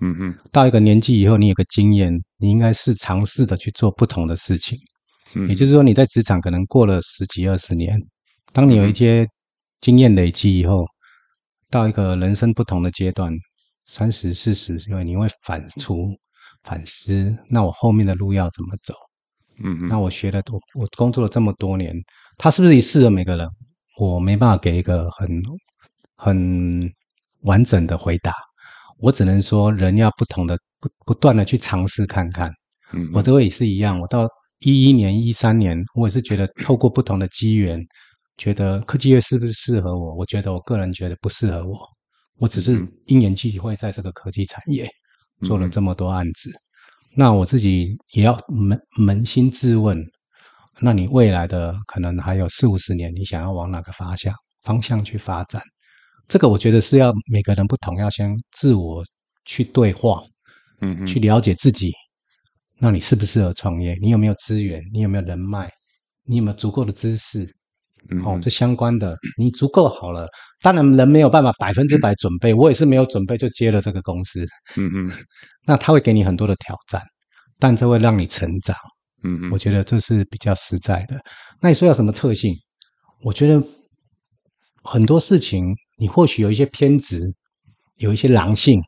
[0.00, 4.78] 嗯嗯，到一个年纪以后，你有个经验，你应该是尝试的去做不同的事情，
[5.34, 7.98] 嗯，也就是说你在职场可能过了十几二十年，
[8.52, 9.26] 当你有一些
[9.80, 10.86] 经验累积以后，
[11.70, 13.32] 到一个人生不同的阶段，
[13.86, 16.16] 三十四十，因为你会反刍。
[16.64, 18.92] 反思，那我后面的路要怎么走？
[19.62, 21.94] 嗯嗯，那我学了，我我工作了这么多年，
[22.36, 23.48] 他是不是也适合每个人？
[23.96, 25.26] 我没办法给一个很
[26.18, 26.92] 很
[27.44, 28.34] 完整的回答。
[28.98, 32.52] 我只能说，人要不同的不不断的去尝试看看。
[32.92, 33.98] 嗯，我这个也是一样。
[33.98, 34.28] 我到
[34.58, 37.80] 一一年、一三年，我也是觉得透过不同的机缘，
[38.36, 40.14] 觉得科技业是不是适合我？
[40.16, 41.78] 我觉得我个人觉得不适合我。
[42.36, 44.86] 我只是因缘际会在这个科技产业。
[45.46, 46.58] 做了这么多案子，嗯、
[47.14, 49.96] 那我自己也要扪扪心自问：
[50.80, 55.62] 那你未来的可能还有四五十年，你想要往哪个方向方向去发展？
[56.28, 59.02] 这个我觉得是要每个人不同，要先自我
[59.44, 60.22] 去对话，
[60.80, 61.92] 嗯嗯，去了解自己。
[62.78, 63.98] 那你适不适合创业？
[64.00, 64.82] 你有没有资源？
[64.92, 65.68] 你有没有人脉？
[66.24, 67.48] 你有没有足够的知识？
[68.10, 70.28] 嗯，哦，这相关的，你足够好了。
[70.62, 74.46] 当然，人没有办法百分之百准备，我也是没有准备就接了这个公司。
[74.76, 75.10] 嗯嗯，
[75.66, 77.02] 那他会给你很多的挑战，
[77.58, 78.76] 但这会让你成长。
[79.24, 81.20] 嗯嗯，我觉得这是比较实在的。
[81.60, 82.54] 那你说有什么特性？
[83.22, 83.60] 我觉得
[84.84, 87.34] 很多事情，你或许有一些偏执，
[87.96, 88.80] 有一些狼性，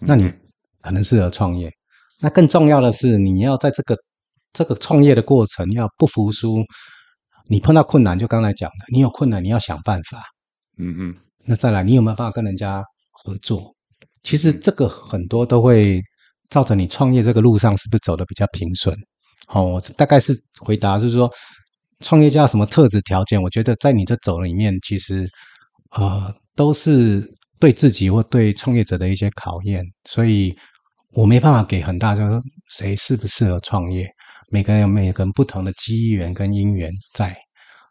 [0.00, 0.32] 那你
[0.80, 1.70] 可能适合创业。
[2.20, 3.96] 那更重要的是，你要在这个
[4.52, 6.64] 这个创业的过程要不服输。
[7.50, 10.22] 你碰到困难，就刚才讲的，你有困难，你要想办法。
[10.76, 11.16] 嗯嗯。
[11.44, 13.74] 那再来，你有没有办法跟人家合作？
[14.22, 16.02] 其实这个很多都会
[16.50, 18.94] 造成你创业这个路上是不是走得比较平顺？
[19.46, 21.30] 好，我大概是回答，就是说，
[22.00, 23.40] 创业家什么特质条件？
[23.40, 25.26] 我觉得在你这走里面，其实
[25.90, 27.22] 呃都是
[27.58, 30.56] 对自己或对创业者的一些考验，所以。
[31.12, 34.06] 我没办法给很大，就是说谁适不适合创业，
[34.50, 37.34] 每个人有每个人不同的机缘跟因缘在，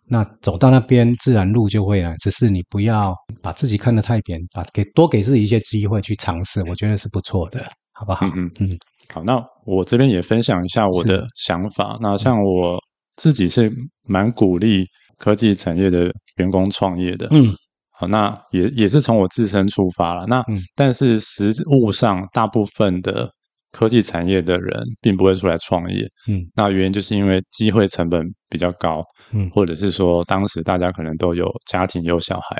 [0.05, 8.27] 那走到那边自然路就会了，只是你不要把自己看得太扁，把给多给自己一些机会去尝试，我觉得是不错的，好不好？
[8.27, 8.79] 嗯嗯嗯。
[9.11, 11.97] 好，那我这边也分享一下我的想法。
[11.99, 12.79] 那像我
[13.15, 14.85] 自己是蛮鼓励
[15.17, 17.27] 科技产业的员工创业的。
[17.31, 17.53] 嗯。
[17.99, 20.25] 好，那也也是从我自身出发了。
[20.27, 23.27] 那、嗯、但是实物上，大部分的
[23.71, 26.07] 科技产业的人并不会出来创业。
[26.27, 32.55] 嗯，那原因就是因为机会成本比较高，嗯，或者是说当时大家可能都有家庭有小孩，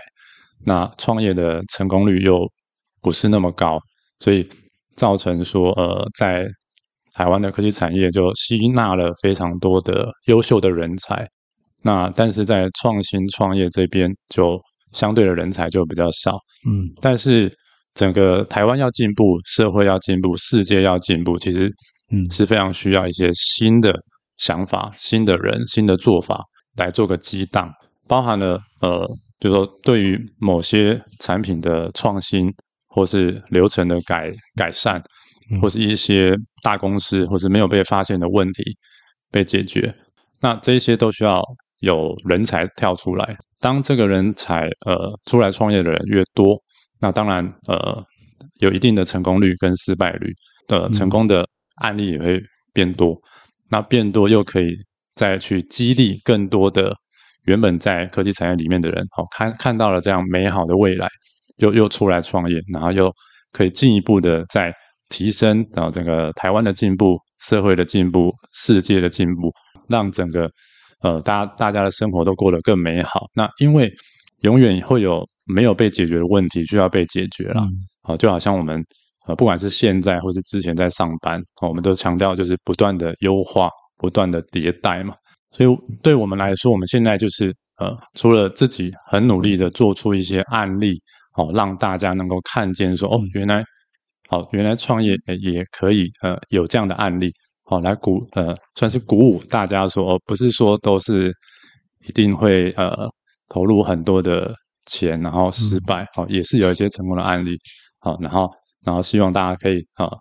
[0.66, 2.52] 那创业的成功率又
[3.02, 3.80] 不是那么高，
[4.20, 4.50] 所以
[4.96, 6.48] 造成说呃，在
[7.14, 11.28] 台湾的科技产业就吸纳了非常多的优秀的人才。
[11.84, 14.60] 那但是在创新创业这边就
[14.98, 17.54] 相对的人才就比较少，嗯，但是
[17.94, 21.72] 整个台湾要进步，社会要进步，世界要进步，其实，
[22.12, 23.94] 嗯，是非常需要一些新的
[24.38, 26.44] 想法、新的人、新的做法
[26.78, 27.72] 来做个激荡，
[28.08, 29.08] 包含了呃，
[29.40, 32.52] 就是说对于某些产品的创新，
[32.88, 35.00] 或是流程的改改善，
[35.62, 38.64] 或是一些大公司或是没有被发现的问题
[39.32, 39.94] 被解决，
[40.42, 41.44] 那这一些都需要
[41.82, 43.38] 有人才跳出来。
[43.60, 46.56] 当这个人才呃出来创业的人越多，
[47.00, 48.04] 那当然呃
[48.60, 50.32] 有一定的成功率跟失败率
[50.68, 51.44] 的、呃、成功的
[51.78, 52.40] 案例也会
[52.72, 53.22] 变多，嗯、
[53.70, 54.76] 那变多又可以
[55.16, 56.96] 再去激励更多的
[57.46, 61.08] 原本在科技产业里面的人，好、哦、看看到了这样美好的未来，
[61.58, 63.12] 又又出来创业，然后又
[63.52, 64.72] 可以进一步的再
[65.10, 69.52] 提升，然后整个台湾的进步、社会的进步、世界的进步，
[69.88, 70.52] 让整个。
[71.02, 73.28] 呃，大家大家的生活都过得更美好。
[73.34, 73.92] 那因为
[74.42, 77.62] 永远会有没有被解决的问题需要被解决了。
[78.04, 78.84] 好、嗯，就好像我们
[79.28, 85.14] 呃，不管是现在或是之前在上班，我们都强调就是不断的优化、不断的迭代嘛。
[85.52, 91.00] 所以对我们来说，我们现在就是呃，除了自己很努力的做出一些案例，
[91.34, 93.64] 好，让大家能够看见说，哦，原来
[94.30, 97.32] 好，原来创业也可以呃有这样的案例。
[97.70, 101.34] 好，来鼓呃，算是鼓舞大家说，不是说都是
[102.08, 103.10] 一定会呃
[103.50, 107.58] 投入很多的钱，然后失败，好、嗯，也是有一些成功的案例，
[108.00, 108.50] 好，然后
[108.86, 110.18] 然后希望大家可以啊、呃，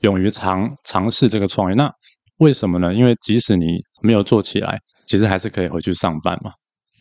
[0.00, 1.74] 勇于尝尝试这个创业。
[1.74, 1.92] 那
[2.38, 2.94] 为什么呢？
[2.94, 6.52] 因为即使你没有做起来，其实还是可以回去上班嘛，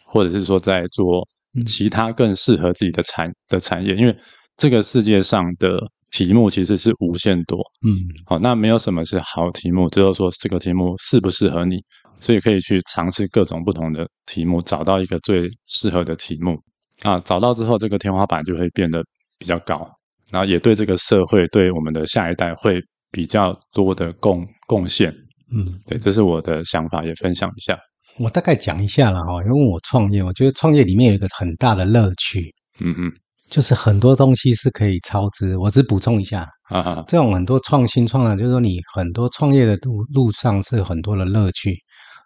[0.05, 1.25] 或者是说在做
[1.65, 4.13] 其他更适合自己的产的产业，因为
[4.57, 5.81] 这个世界上的。
[6.11, 7.95] 题目其实是无限多，嗯，
[8.25, 11.77] 好，那没有什么是好题目，只有说这个题目适不适合你，
[12.19, 16.57] 所以可以去尝试各种不同的题目，找到一个最适合的题目。
[17.03, 19.03] 啊，找到之后，这个天花板就会变得
[19.39, 19.89] 比较高，
[20.29, 25.11] 然后也对这个社会，对我们的下一代会比较多的贡贡献，
[25.55, 27.79] 嗯，对，这是我的想法，也分享一下。
[28.19, 33.11] 我大概讲一下了哈，因为我创业，我觉得创业里面有一个很大的乐趣，嗯嗯。
[33.51, 36.47] 就是很多东西是可以超支，我只补充一下。
[36.69, 41.77] 啊哈，这种很多创新创的，就是说你很多创业的路路上是很多的乐趣，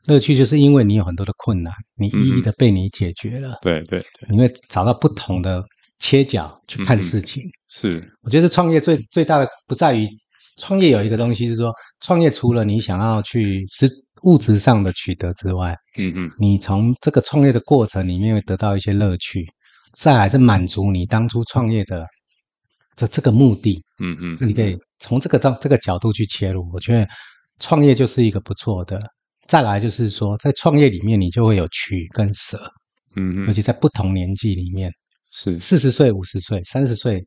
[0.05, 5.63] 乐趣就是因为你有很多的困难，你一一的被你解决了，嗯、对对对，你会找到不同的
[5.97, 7.43] 切角去看事情。
[7.43, 10.07] 嗯、是，我觉得创业最最大的不在于
[10.57, 13.89] 创业有一个东西是说，创业除了你想要去是
[14.21, 19.43] 物质上的取得之外，嗯嗯，你从这个创业的过程里面会得到一些乐趣。
[19.95, 22.05] 再来是满足你当初创业的
[22.95, 27.07] 这这个目的，嗯嗯，你可以从这个这这个角度去切入，我觉得
[27.59, 29.01] 创业就是一个不错的。
[29.47, 32.57] 再来就是说，在创业里面，你就会有取跟舍，
[33.15, 34.91] 嗯嗯，尤其在不同年纪里面，
[35.31, 37.25] 是四十岁、五十岁、三十岁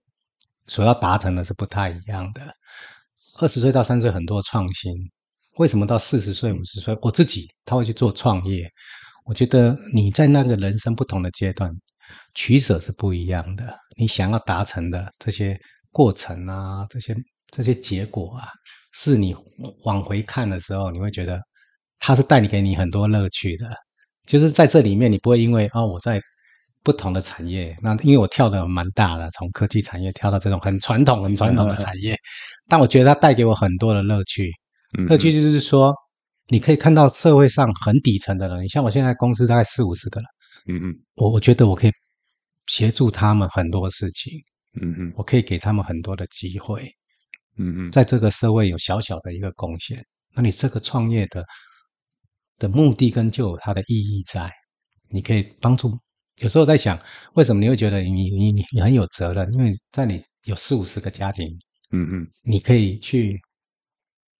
[0.66, 2.42] 所要达成的是不太一样的。
[3.38, 4.92] 二十岁到三十岁很多创新，
[5.58, 8.68] 为什么到四十岁、五十岁，我自己他会去做创业？
[9.24, 11.70] 我觉得你在那个人生不同的阶段，
[12.34, 13.76] 取舍是不一样的。
[13.96, 15.58] 你想要达成的这些
[15.90, 17.16] 过程啊，这些
[17.50, 18.48] 这些结果啊，
[18.92, 19.34] 是你
[19.84, 21.40] 往回看的时候，你会觉得
[21.98, 23.68] 它是带你给你很多乐趣的。
[24.26, 26.20] 就是在这里面，你不会因为哦，我在
[26.82, 32.16] 不同的产业，那因为我跳的蛮大的，从科技产业跳到这种很传统、很传统的产业，
[32.68, 34.50] 但我觉得它带给我很多的乐趣。
[35.08, 35.94] 乐趣就是说。
[36.50, 40.26] 你可以看到社会上很底层的人，你像我现在公司大概四五十个人，
[40.68, 41.92] 嗯嗯，我我觉得我可以
[42.66, 44.32] 协助他们很多事情，
[44.80, 46.82] 嗯嗯，我可以给他们很多的机会，
[47.56, 50.04] 嗯嗯，在这个社会有小小的一个贡献，
[50.34, 51.44] 那你这个创业的
[52.58, 54.52] 的目的跟就有它的意义在，
[55.08, 55.98] 你可以帮助。
[56.36, 57.00] 有时候在想，
[57.34, 59.52] 为什么你会觉得你你你你很有责任？
[59.54, 61.48] 因为在你有四五十个家庭，
[61.90, 63.40] 嗯嗯，你可以去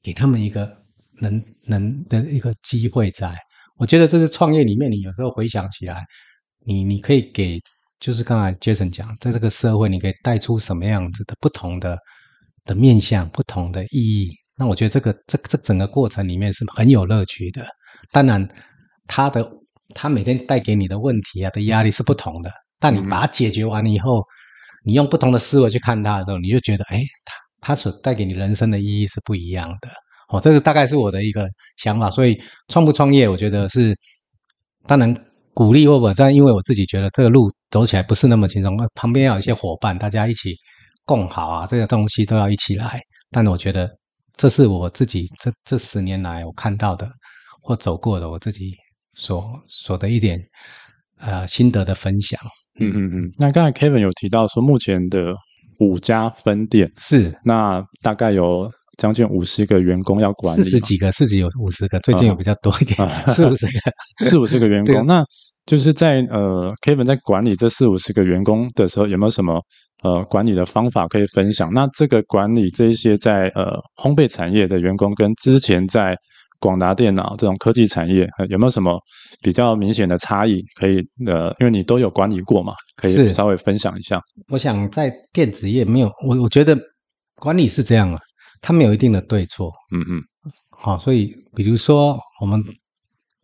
[0.03, 0.77] 给他们一个。
[1.21, 3.37] 能能的一个机会在，
[3.79, 6.05] 我觉得这是创业里面，你有时候回想起来，
[6.67, 7.61] 你你可以给，
[8.01, 11.97] 就是刚才 Jason 讲，在这个社会，你可以带出什么样子的不同的
[12.65, 14.33] 的面向，不同的意义。
[14.57, 17.65] 那我觉得这个这这整个过程里面是很有乐趣的。
[18.11, 18.47] 当然，
[19.07, 19.49] 他的
[19.95, 24.25] 他每天带给你的问题啊的压力是不同的，但你把它解决完了以后，
[24.85, 27.35] 你用不同的思维去看它的时候，你就觉得，哎，他
[27.69, 29.89] 他所带给你人生的意义是不一样的。
[30.29, 32.39] 哦，这个大概是我的一个想法，所以
[32.69, 33.95] 创不创业，我觉得是
[34.87, 35.15] 当然
[35.55, 40.55] 鼓励或者这样，因为我自己觉得这个路走起来不是那么轻松，旁边要有一些伙伴，大家一起
[41.07, 43.01] 共好啊，这个东西都要一起来。
[43.31, 43.91] 但我觉得
[44.37, 47.11] 这是我自己这这十年来我看到的
[47.63, 48.75] 或走过的，我自己
[49.15, 50.39] 所所的一点
[51.17, 52.39] 呃心得的分享。
[52.81, 53.33] 嗯嗯嗯。
[53.39, 55.35] 那刚才 Kevin 有提到说，目前的
[55.79, 58.71] 五家分店是那大概有。
[58.99, 63.73] 将近五十个员工要管理，四十几个，四十有五十个，最近有比较多一点，啊、 四五十个，
[64.27, 64.95] 四五十个员工。
[65.07, 65.25] 那
[65.65, 69.61] 就是在呃，Kevin 在管理这四五十个员工的时候，有没有什么
[70.03, 71.73] 呃管理的方法可以分享？
[71.73, 76.17] 那这个管理这一些在呃烘焙产业的员工，跟之前在
[76.59, 78.99] 广达电脑这种科技产业，呃、有没有什么
[79.43, 80.61] 比较明显的差异？
[80.81, 84.21] 可以呃，因为你都有管理过嘛，可以稍微分享一下。
[84.49, 86.77] 我想在电子业没有，我我觉得
[87.37, 88.19] 管理是这样啊。
[88.61, 90.23] 它没有一定的对错，嗯嗯，
[90.71, 92.63] 好，所以比如说我们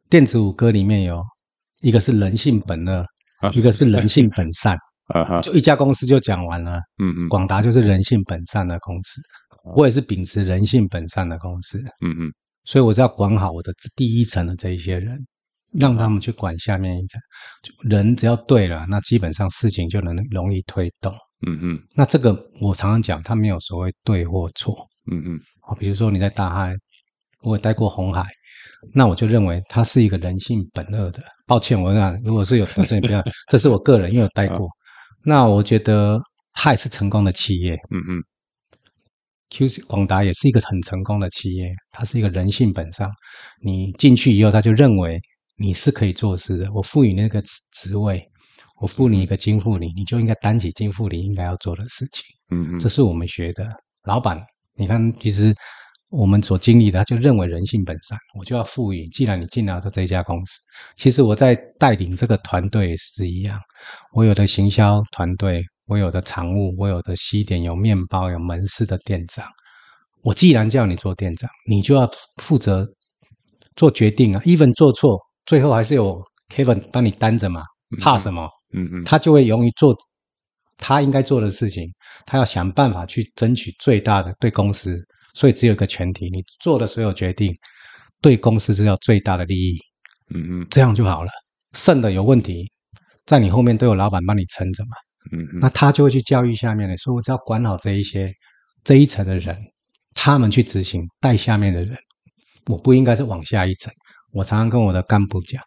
[0.09, 1.23] 电子五歌里面有
[1.81, 3.05] 一个是人性本恶，
[3.41, 4.77] 啊、一个是人性本善，
[5.15, 9.21] 啊哈，就一家公司就讲完了，嗯嗯，广达就是人性本善的公司，
[9.77, 12.33] 我也是秉持人性本善的公司，嗯嗯，
[12.65, 15.19] 所以我是要管好我的第一层的这一些人，
[15.73, 17.21] 让他们去管下面一层，
[17.89, 21.13] 人只要对了，那基本上事情就能容易推动，
[21.47, 24.75] 嗯嗯，那这个我常常讲，它没有所谓对或错。
[25.11, 26.75] 嗯嗯，好，比如说你在大海，
[27.43, 28.25] 我也待过红海，
[28.95, 31.23] 那我就认为它是一个人性本恶的。
[31.47, 34.69] 抱歉，我讲如果是有得罪，不要，这是我个人，因为有待过。
[35.23, 36.19] 那我觉得
[36.53, 37.75] 它也是成功的企业。
[37.91, 38.23] 嗯嗯
[39.51, 43.11] ，QC 广达也是一个很成功的企业，它是一个人性本善。
[43.63, 45.21] 你进去以后，他就认为
[45.57, 46.73] 你是可以做事的。
[46.73, 48.27] 我赋予那个职位，
[48.81, 52.25] 我赋你一个经副理，你就应该担起经副理应该要做的事情。
[52.51, 53.69] 嗯嗯，这是我们学的，
[54.05, 54.43] 老板。
[54.77, 55.55] 你看，其实
[56.11, 59.09] 我们所经历的，他就认为人性本善，我就要赋予。
[59.09, 60.61] 既然你进来到这家公司，
[60.97, 63.61] 其实我在带领这个团队也是一样。
[64.13, 69.47] 我有的行销团队，我有的常务，我有的西点，有面包，有门市的店长。
[70.23, 72.11] 我既然叫你做店长，你就要
[72.43, 72.89] 负责
[73.77, 74.43] 做决定啊。
[74.45, 76.23] even 做错，最后还是有
[76.55, 77.63] Kevin 帮你担着嘛。
[78.01, 78.49] 怕什么？
[78.73, 79.97] 嗯嗯，他就会勇于做。
[80.77, 81.93] 他应该做的事情，
[82.27, 85.01] 他要想办法去争取最大的对公司，
[85.35, 87.55] 所以只有一个前提，你做的所有决定
[88.21, 89.79] 对公司是要最大的利益，
[90.35, 91.31] 嗯嗯，这样就好了。
[91.73, 92.71] 剩的有问题，
[93.27, 94.91] 在你后面都有老板帮你撑着嘛，
[95.33, 98.33] 嗯嗯，那他就会去教育下面的，所以我只要管好这一些
[98.83, 99.57] 这一层的人，
[100.15, 101.99] 他们去执行带下面的人，
[102.67, 103.93] 我不应该是往下一层。
[104.33, 105.63] 我常常跟我的干部讲。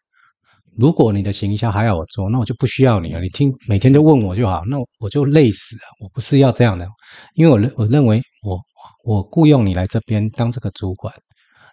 [0.78, 3.20] 如果你的行销还要我做，那我就不需要你了。
[3.20, 5.82] 你听，每天就问我就好，那我就累死了。
[5.99, 6.88] 我不是要这样的，
[7.34, 8.60] 因为我认我认为我
[9.04, 11.12] 我雇佣你来这边当这个主管，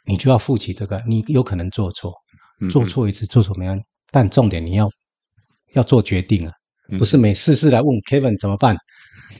[0.06, 1.02] 你就要负起这个。
[1.06, 2.14] 你有可能做错，
[2.70, 4.88] 做错一次，做错没关系，但重点你要
[5.74, 6.52] 要做决定啊，
[6.98, 8.74] 不是每事事来问 Kevin 怎么办。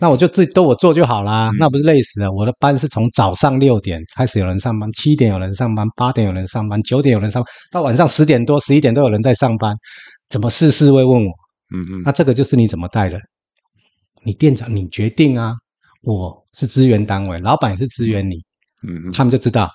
[0.05, 2.31] 那我就自己都我做就好啦，那不是累死了？
[2.31, 9.75] 我的班是从早上六点开始有人上班，七点有人上班，八点有人上班，九点有人上班，到晚上十点多、十一点都有人在上班，
[10.29, 11.33] 怎么事事会问我？
[11.75, 13.19] 嗯嗯，那这个就是你怎么带的，
[14.27, 15.55] 你店长你决定啊，
[16.03, 18.35] 我是资源单位，老板也是支援你，
[18.87, 19.71] 嗯，他们就知道，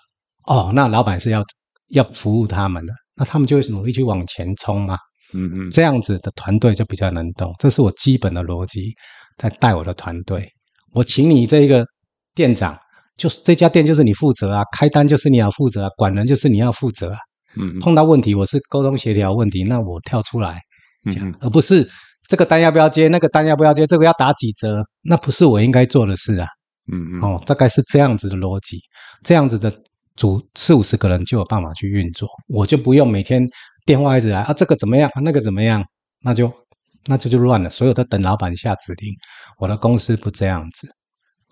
[0.46, 1.44] 哦，那老板是要
[1.88, 4.96] 要服务他们的，那他们就会努力去往前冲嘛，
[5.34, 8.94] 嗯嗯，这样子的团队就比较能动，这是我基本的逻辑，
[9.40, 10.48] 在带我的团队，
[10.92, 11.84] 我请你这一个
[12.36, 12.78] 店长，
[13.18, 17.18] 就是这家店就是你负责啊，开单就是你要负责啊，管人就是你要负责啊。
[17.56, 20.60] 嗯，碰到问题我是沟通协调问题，那我跳出来
[21.10, 21.90] 讲，嗯、而不是
[22.28, 26.48] 这个单要不要接，那个单要不要接，这个要打几折，那不是我应该做的事啊。
[26.92, 28.78] 嗯嗯，哦，大概是这样子的逻辑，
[29.24, 29.74] 这样子的
[30.16, 33.44] 组四五十个人就有办法去运作，我就不用每天
[33.86, 35.84] 电话一直来啊，这个怎么样啊，那个怎么样，
[36.22, 36.52] 那就
[37.10, 39.12] 那这就就乱了，所有的等老板下指令，
[39.58, 40.88] 我的公司不这样子，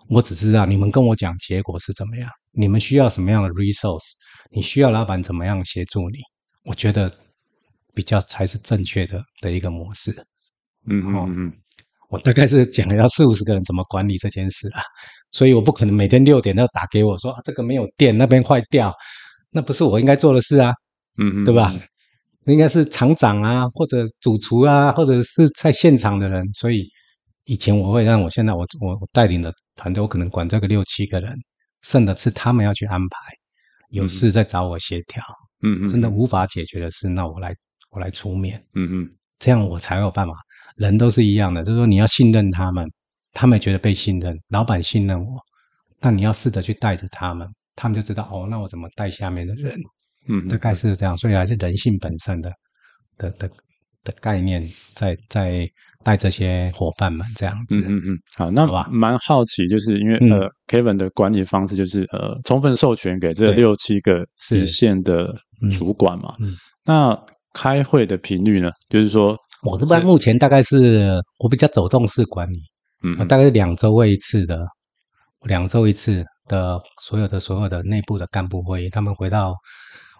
[0.08, 4.04] 我只知道你们跟我讲结果是怎么样，你们需要什么样的 resource。
[4.50, 6.18] 你需要老板怎么样协助你？
[6.64, 7.12] 我觉得
[7.92, 10.12] 比较才是正确的的一个模式。
[10.86, 11.52] 嗯嗯嗯，
[12.08, 14.80] 我大概是讲了要四五十个人怎么管理这件事啊，
[15.32, 18.94] 所以我不可能每天六点都打给我说，啊，这个没有电，那边坏掉，
[19.50, 20.72] 那不是我应该做的事啊。
[21.18, 21.74] 嗯嗯，对吧？
[22.52, 26.48] 应该是厂长啊，或者主厨啊，或者是在现场的人。
[26.54, 26.88] 所以
[27.44, 31.34] 以前我会让我现在我我我带领的团队，我可能管这个六七个人，
[31.82, 33.18] 剩的是他们要去安排。
[33.90, 35.22] 有事再找我协调，
[35.62, 37.54] 嗯嗯，真的无法解决的事，那我来
[37.90, 40.34] 我来出面，嗯嗯，这样我才有办法。
[40.76, 42.86] 人都是一样的，就是说你要信任他们，
[43.32, 45.40] 他们也觉得被信任，老板信任我，
[46.00, 49.74] 那你要试着去带着他们，他们就知道哦，那我怎么带下面的人，
[50.28, 52.52] 嗯，大概是这样，所以还是人性本身的
[53.16, 53.48] 的的
[54.04, 55.68] 的概念在在。
[56.04, 65.34] 带这些伙伴们这样子，嗯嗯嗯，好，那蛮好奇，就是因为、嗯、呃，Kevin 的管理方式就是呃，充分授权给这六七个一线的
[65.70, 68.70] 主管嘛，嗯，嗯，那开会的频率呢？
[68.88, 72.62] 就是说，我这边目前大概是我比较走动式管理，
[73.02, 74.64] 嗯，大概是两周会一次的，
[75.42, 79.52] 两周一次的所有的所有的内部的干部会议，他们回到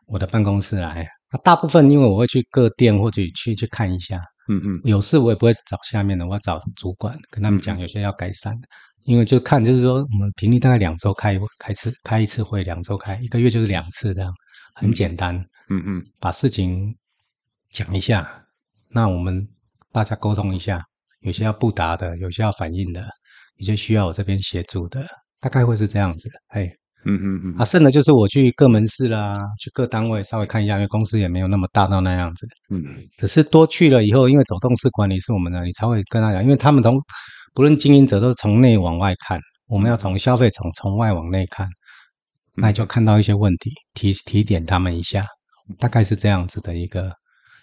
[0.08, 4.20] 我的办公室来，那大部分因为我会去各店或者去去看一下。
[4.50, 8.66] 嗯嗯，有事我也不会找下面的，我要找主管跟他们讲，有些要改善的，
[9.04, 14.32] 因为就看就是说，我们频率大概两周开开次开一次会，两周开一个月就是两次这样，
[14.74, 15.36] 很简单。
[15.68, 16.96] 嗯嗯，把事情
[17.70, 18.26] 讲一下，
[18.88, 19.46] 那我们
[19.92, 20.82] 大家沟通一下，
[21.20, 23.06] 有些要不答的，有些要反映的，
[23.56, 25.06] 有些需要我这边协助的，
[25.40, 26.30] 大概会是这样子。
[26.48, 26.74] 嘿。
[27.04, 32.46] 嗯嗯嗯，啊，剩的就是我去各门市啦，去各单位稍微看一下，因为公司也没有那么大到那样子。
[32.70, 32.84] 嗯，
[33.16, 37.00] 可是多去了以后，因为走动式管理是我们的，你才会跟他讲，因为他们从
[37.54, 41.68] 不论经营者都是从内往外看，我们要从消费从从外往内看，
[42.54, 45.24] 那就看到一些问题，提提点他们一下，
[45.78, 47.12] 大概是这样子的一个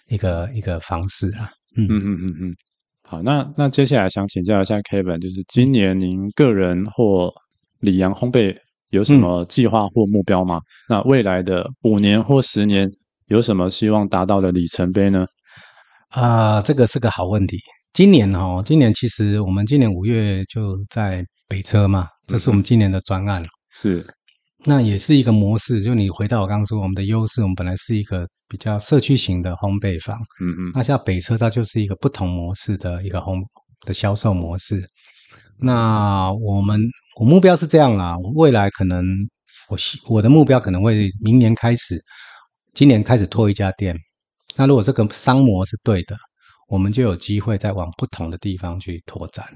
[0.08, 1.50] 一个一个方式啊。
[1.76, 2.54] 嗯嗯嗯嗯嗯，
[3.02, 7.30] 好，那那接下来想请教一下 Kevin，就是今年您个人或
[7.80, 8.56] 里昂烘焙。
[8.90, 10.58] 有什么计划或目标吗？
[10.58, 12.88] 嗯、那未来的五年或十年
[13.26, 15.26] 有什么希望达到的里程碑呢？
[16.10, 17.58] 啊、呃，这个是个好问题。
[17.92, 23.42] 今年哦，今年其实我们今年五月就在北车嘛，这是我们今年的专案。
[23.72, 24.06] 是，
[24.64, 25.82] 那也是一个模式。
[25.82, 30.16] 就你回到我刚刚说，我们的优势，我们本来是一个比较社区型的烘焙坊。
[30.40, 30.70] 嗯嗯。
[30.74, 33.42] 那像北车，它就是一个不同模式的一个烘
[33.84, 34.88] 的销售模式。
[35.58, 36.80] 那我们。
[37.18, 39.02] 我目标是这样啦，我未来可能
[39.68, 41.98] 我我的目标可能会明年开始，
[42.74, 43.96] 今年开始拓一家店。
[44.54, 46.14] 那如果这个商模是对的，
[46.68, 49.46] 我们就有机会再往不同的地方去拓展。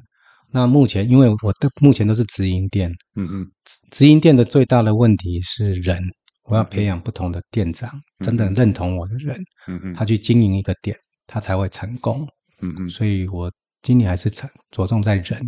[0.51, 3.47] 那目前因为我的目前都是直营店，嗯嗯，
[3.91, 6.03] 直营店的最大的问题是人，
[6.45, 7.91] 我要培养不同的店长，
[8.25, 9.37] 真的认同我的人，
[9.69, 10.97] 嗯嗯，他去经营一个店，
[11.27, 12.27] 他才会成功，
[12.63, 13.53] 嗯嗯，所以我
[13.83, 15.47] 今年还是着着重在人。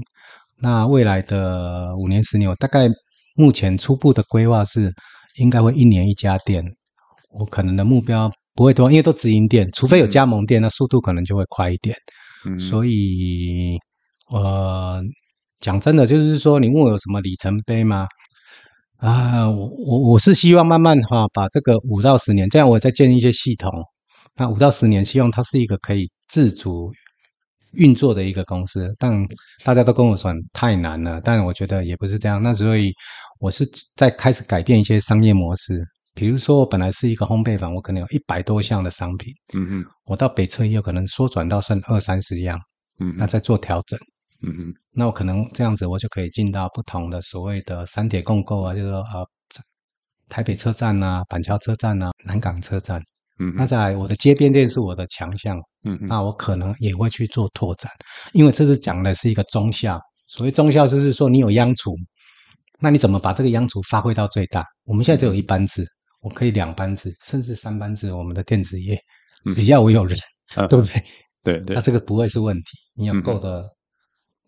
[0.63, 2.89] 那未来的五年、十年，我大概
[3.35, 4.93] 目前初步的规划是，
[5.39, 6.63] 应该会一年一家店。
[7.31, 11.97] 我可能的目标不会多，因为都直营店，除非有加盟店，那速度可能就会快一点。
[12.47, 13.77] 嗯，所以，
[14.31, 15.03] 呃，
[15.59, 18.07] 讲真的，就是说，你问我有什么里程碑吗？
[18.99, 23.69] 啊，我我我是希望慢慢哈，把这个五到十年，这样我再建立一些系统。
[24.37, 26.93] 那五到十年，希望它是一个可以自主。
[27.73, 29.27] 运作的一个公司，但
[29.65, 32.43] 大家都跟我说太难了，但我觉得也不是这样。
[32.43, 32.93] 那所以
[33.39, 33.65] 我是
[33.97, 35.83] 在开始改变一些商业模式，
[36.15, 42.61] 比如说我本来是一个烘焙坊，我可能有一百多项的商品，嗯嗯，我到北车也有可能缩转到剩二三十样，
[43.01, 43.99] 嗯，那再做调整，
[44.43, 49.25] 嗯嗯，那我可能这样子我就可以进到不同的所谓的三铁共购啊，就是说啊，
[50.29, 53.03] 台北车站啊，板桥车站啊，南港车站，
[53.39, 57.91] 嗯，那在我的街边店是我的强项，嗯，那我可能也会去做拓展，
[58.33, 60.01] 因为这是讲的是一个中效。
[60.29, 61.95] 所谓中效，就是说你有央厨，
[62.81, 64.65] 那你怎么把这个央厨发挥到最大？
[64.85, 65.85] 我们现在只有一班制，
[66.21, 68.13] 我可以两班制，甚至三班制。
[68.13, 68.99] 我们的电子业，
[69.55, 70.19] 只要我有人，
[70.57, 71.05] 嗯、对不对？
[71.43, 72.79] 对对，那这个不会是问题。
[72.95, 73.69] 你有够的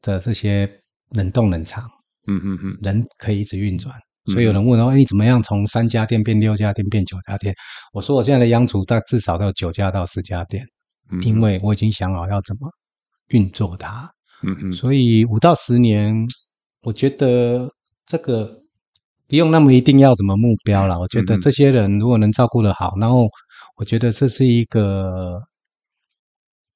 [0.01, 0.69] 的这些
[1.11, 1.85] 冷冻冷藏，
[2.27, 3.95] 嗯嗯嗯，人可以一直运转。
[4.33, 7.55] 所以有人问说：“你怎么样从三家店变六家店变九家店？”
[7.93, 10.67] 我说：“我现在的央厨大至少都有九家到十家店，
[11.23, 12.71] 因为我已经想好要怎么
[13.29, 14.11] 运作它。”
[14.43, 16.15] 嗯嗯，所以五到十年，
[16.83, 17.71] 我觉得
[18.07, 18.47] 这个
[19.27, 20.99] 不用那么一定要什么目标了。
[20.99, 23.27] 我觉得这些人如果能照顾得好，然后
[23.77, 25.41] 我觉得这是一个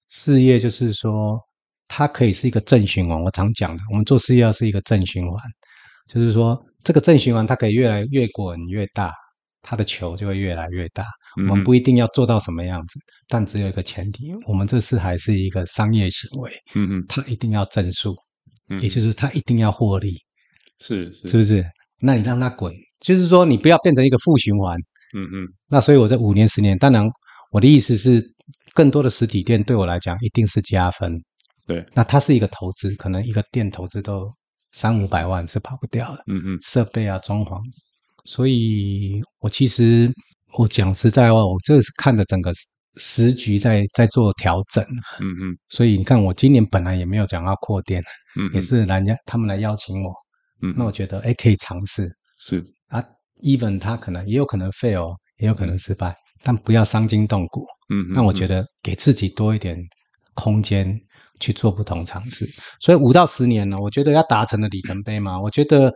[0.09, 1.39] 事业，就是说
[1.89, 3.23] 它可以是一个正循环。
[3.23, 5.39] 我常讲的，我们做事业要是一个正循环，
[6.07, 6.59] 就是说
[6.89, 9.13] 这个正循环它可以越来越滚越大，
[9.61, 11.05] 它的球就会越来越大。
[11.37, 18.17] 我们不一定要做到什么样子，但只有一个前提，我们这次还是一个商业行为，嗯嗯，它一定要正数，
[18.71, 20.17] 嗯，也就是它一定要获利，
[20.81, 21.63] 是是，是不是？
[22.01, 24.75] 那你让它滚，就是说你不要变成一个负循环，
[25.15, 25.47] 嗯嗯。
[25.69, 27.07] 那所以我这五年十年，当然
[27.51, 28.25] 我的意思是，
[28.73, 31.23] 更多的实体店对我来讲一定是加分，
[31.67, 31.85] 对。
[31.93, 34.33] 那它是一个投资，可能一个店投资都
[34.73, 37.61] 三五百万是跑不掉的，嗯嗯，设备啊装潢，
[38.25, 40.13] 所以我其实。
[40.55, 42.51] 我讲实在话，我这是看着整个
[42.97, 44.83] 时局在在做调整，
[45.21, 48.03] 嗯嗯，所以你看，我今年本来也没有讲要扩店，
[48.35, 50.11] 嗯，也是人家他们来邀请我，
[50.63, 52.11] 嗯，那我觉得哎可以尝试，
[52.41, 52.65] 是。
[52.89, 53.05] 啊
[53.43, 59.79] ，even 他可能也有可能 fail，也有可能失败，但不要伤筋动骨，嗯，那我觉得给自己多一点
[60.43, 60.99] 空间
[61.41, 62.47] 去做不同尝试，
[62.81, 65.93] 所以五到十年呢，我觉得要达成的里程碑嘛，我觉得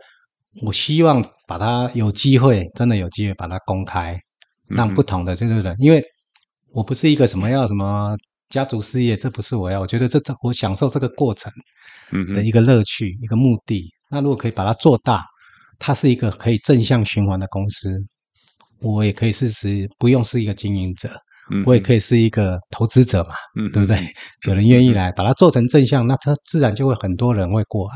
[0.61, 4.19] 我希望把它有机会，真的有机会把它公开。
[4.69, 6.01] 让不同的这个人，因为
[6.71, 8.17] 我不是一个什么要什么
[8.49, 9.79] 家族事业，这不是我要。
[9.81, 11.51] 我觉得这这我享受这个过程，
[12.33, 13.91] 的一个乐趣，一个目的。
[14.09, 15.23] 那如果可以把它做大，
[15.77, 17.99] 它是一个可以正向循环的公司，
[18.79, 21.09] 我也可以试试不用是一个经营者，
[21.65, 23.35] 我也可以是一个投资者嘛，
[23.71, 23.97] 对不对？
[24.47, 27.95] 有人愿意来把它做成正向，那它自然就会很多人会过来。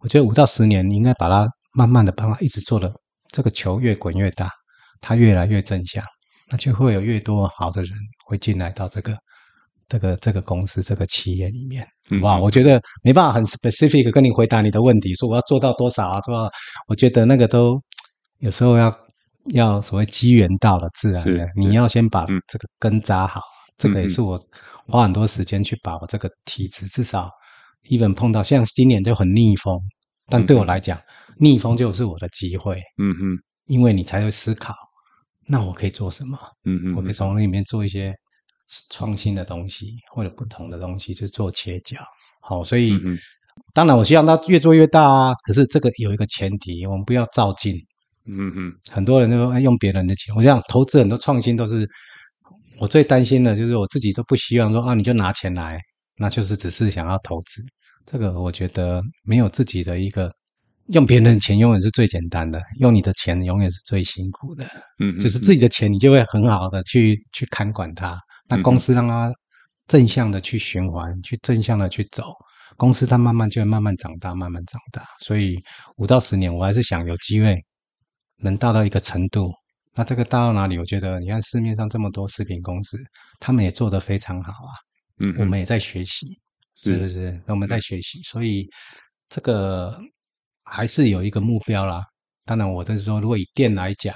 [0.00, 2.92] 我觉得五到十年，你应该把它慢慢的把它一直做的
[3.30, 4.48] 这个球越滚越大。
[5.04, 6.04] 它越来越正向，
[6.48, 7.92] 那就会有越多好的人
[8.24, 9.18] 会进来到这个、
[9.88, 11.84] 这个、这个公司、这个企业里面。
[12.22, 16.20] 哇，我觉得没办法很 specific 跟你回答你的问题，说我要做到多少啊？
[16.20, 16.48] 做到，
[16.86, 17.76] 我觉得那个都
[18.38, 18.94] 有时候要
[19.46, 23.40] 要所谓机缘到了，自然的，你要先把这个根扎好。
[23.78, 24.38] 这个也是我
[24.86, 27.28] 花很多时间去把我这个体质，至少
[27.88, 29.80] even 碰到像今年就很逆风，
[30.28, 31.00] 但对我来讲，
[31.38, 32.80] 逆风就是我的机会。
[32.98, 34.72] 嗯哼，因为你才会思考。
[35.48, 36.38] 那我可以做什么？
[36.64, 38.14] 嗯嗯，我可以从里面做一些
[38.90, 41.98] 创新的东西，或者不同的东西，去做切角。
[42.40, 42.96] 好，所以
[43.74, 45.34] 当然我希望它越做越大啊。
[45.44, 47.74] 可是这个有一个前提，我们不要照进。
[48.26, 51.88] 嗯嗯，很多人都说用别人的钱，我想投资很多创新都是
[52.78, 55.80] 我最担心的，就是我自己都不希望说啊，你就拿钱来，
[56.16, 57.62] 那就是只是想要投资。
[58.06, 60.30] 这个我觉得没有自己的一个。
[60.88, 64.66] 用别人的钱永远是最简单的，用你的钱永远是最辛苦的。
[64.98, 68.18] 嗯，就是自己的钱，你就会很好的去去看管它。
[68.48, 69.32] 那公司让它
[69.86, 72.24] 正向的去循环，去正向的去走，
[72.76, 75.04] 公司它慢慢就会慢慢长大，慢慢长大。
[75.20, 75.56] 所以
[75.98, 77.56] 五到十年，我还是想有机会
[78.42, 79.52] 能大到一个程度。
[79.94, 80.78] 那这个大到哪里？
[80.78, 82.98] 我觉得你看市面上这么多食品公司，
[83.40, 84.72] 他们也做得非常好啊。
[85.18, 86.26] 嗯，我们也在学习，
[86.74, 87.30] 是不是？
[87.46, 88.68] 那我们在学习，所以
[89.28, 89.98] 这个。
[90.64, 92.02] 还是有一个目标啦。
[92.46, 94.14] 当然，我就是说，如果以店来讲，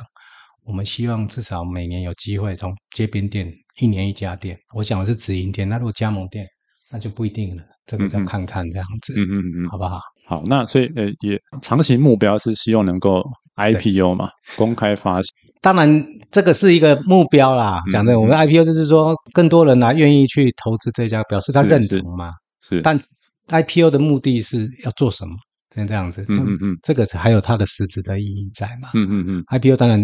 [0.63, 4.57] 我们希望至少每年有机会从街边店一年一家店。
[4.73, 6.47] 我想的是直营店，那如果加盟店，
[6.89, 7.63] 那就不一定了。
[7.85, 10.01] 这个再看看这样子，嗯嗯嗯，好不好？
[10.27, 13.25] 好，那所以呃，也长期目标是希望能够
[13.57, 15.31] IPO 嘛，公开发行。
[15.63, 17.81] 当然，这个是一个目标啦。
[17.91, 22.33] 讲真，我们 IPO 就是说，更多人来愿意去投资这家，表示他认同嘛。
[22.61, 22.83] 是，是。
[22.83, 23.01] 但
[23.49, 25.35] IPO 的目的是要做什么？
[25.75, 28.91] 先这样子，嗯嗯嗯，这个还有它的实质的意义在嘛？
[28.95, 30.03] 嗯嗯嗯，IPO 当然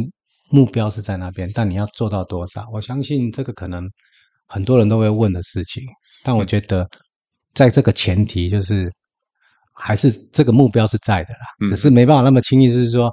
[0.50, 2.66] 目标是在那边，但你要做到多少？
[2.72, 3.88] 我相信这个可能
[4.46, 5.82] 很多人都会问的事情，
[6.22, 6.86] 但我觉得
[7.54, 8.88] 在这个前提就是
[9.82, 13.10] 还是这个目标是在的啦，只是没办法那么轻易，就是说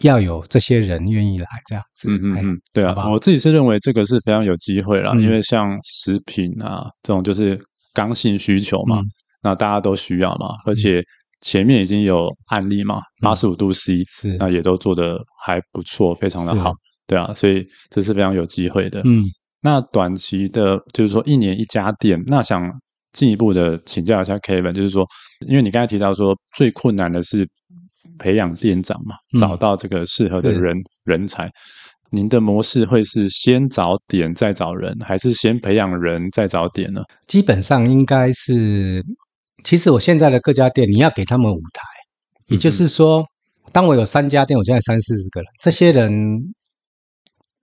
[0.00, 2.08] 要有这些人愿意来这样子。
[2.10, 7.60] 嗯嗯嗯，对啊，我自己是认为这个是非常有机会啦，因为像食品啊这种就是
[7.92, 9.00] 刚性需求嘛，
[9.42, 11.02] 那大家都需要嘛，而且。
[11.44, 16.72] 前面已经有案例嘛，八十五度 C，是那也都做得还不错，非常的好。
[17.04, 19.02] 对啊，所以这是非常有机会的。
[19.04, 19.24] 嗯，
[19.60, 22.62] 那短期的，就是说一年一家店，那想
[23.12, 25.06] 进一步的请教一下 Kevin，就是说，
[25.46, 27.48] 因为你刚才提到说最困难的是
[28.18, 31.50] 培养店长嘛，嗯、找到这个适合的人人才。
[32.14, 37.02] 您的模式会是先找点再找人，还是先培养人再找点呢？
[37.26, 39.02] 基本上应该是，
[39.64, 41.82] 其实我现在的各家店，你要给他们舞台，
[42.48, 43.20] 也就是说，
[43.64, 46.54] 嗯、当我有三家店，我现在三四十个人，这些人，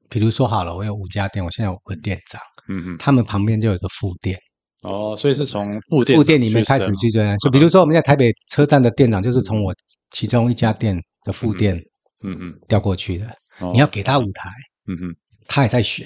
[0.09, 4.35] 比如说好了，我有五家店，我现在有五个店长，嗯嗯，他们旁边就有一个副店，
[4.82, 9.73] 哦，所以是从副店副店里面开始去做，就比如说我们在台北车站的店长，就是从我
[10.11, 11.75] 其中一家店的副店，
[12.23, 13.27] 嗯嗯，调过去的。
[13.73, 14.49] 你要给他舞台，
[14.88, 15.15] 嗯哼，
[15.47, 16.05] 他也在学，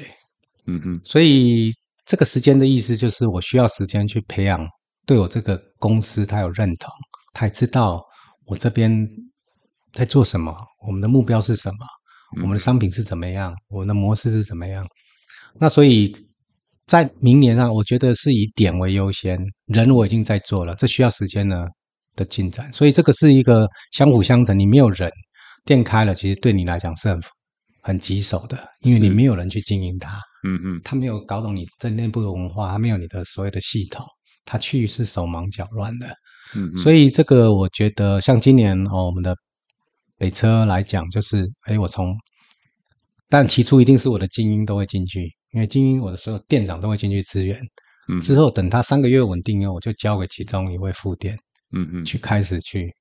[0.65, 1.71] 嗯哼，所以
[2.03, 4.67] 这个时间的意思就是我需要时间去培养，
[5.05, 6.91] 对我这个公司他有认同，
[7.31, 8.03] 他也知道
[8.45, 9.07] 我这边
[9.93, 10.51] 在做什么，
[10.87, 11.85] 我们的目标是什么，
[12.41, 14.83] 我们的商品是怎么样，我们的模式是怎么样。
[15.59, 16.11] 那所以
[16.87, 21.65] 在明年啊，我觉得是以点为优先，人我已经在做了，这需要时间呢
[22.15, 24.57] 的进展，所以这个是一个相辅相成。
[24.57, 25.11] 你没有人，
[25.65, 27.21] 店开了，其实对你来讲是很。
[27.85, 34.05] 很棘手的，因为你没有人去经营它，嗯嗯，他没有搞懂你这内部的文化，他没有你的所有的系统，
[34.45, 36.07] 他去是手忙脚乱的，
[36.55, 39.35] 嗯嗯，所以这个我觉得，像今年哦，我们的
[40.17, 42.15] 北车来讲，就是哎，我从，
[43.27, 47.59] 但起初一定是我的精英都会进去，因为经营我的所有店长都会进去支援，
[48.09, 51.39] 嗯，之后等他三个月稳定以后，我就交给其中一位副店，
[51.71, 52.93] 嗯嗯，去开始去。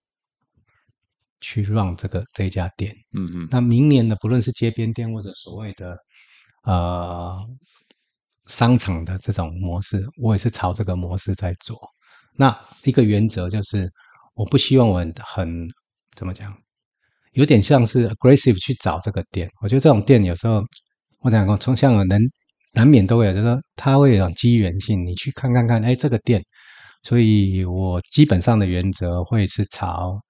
[1.44, 5.98] 去让这个这家店，嗯嗯，那明年的，不论是街边店或者所谓的
[6.62, 7.36] 呃
[8.46, 11.76] 商场的这种模式，我也是朝这个模式在做。
[12.36, 13.90] 那一个原则就是，
[14.34, 15.68] 我不希望我很，很
[16.14, 16.56] 怎么讲，
[17.32, 19.50] 有点像是 aggressive 去找这个店。
[19.62, 20.62] 我觉得这种店有时候，
[21.22, 22.08] 我讲过，从像人
[22.72, 26.42] 难免都会有，就是说它会有种机缘性，你去看看看，哎，这个店，
[27.02, 30.20] 所以我基本上的原则会是朝。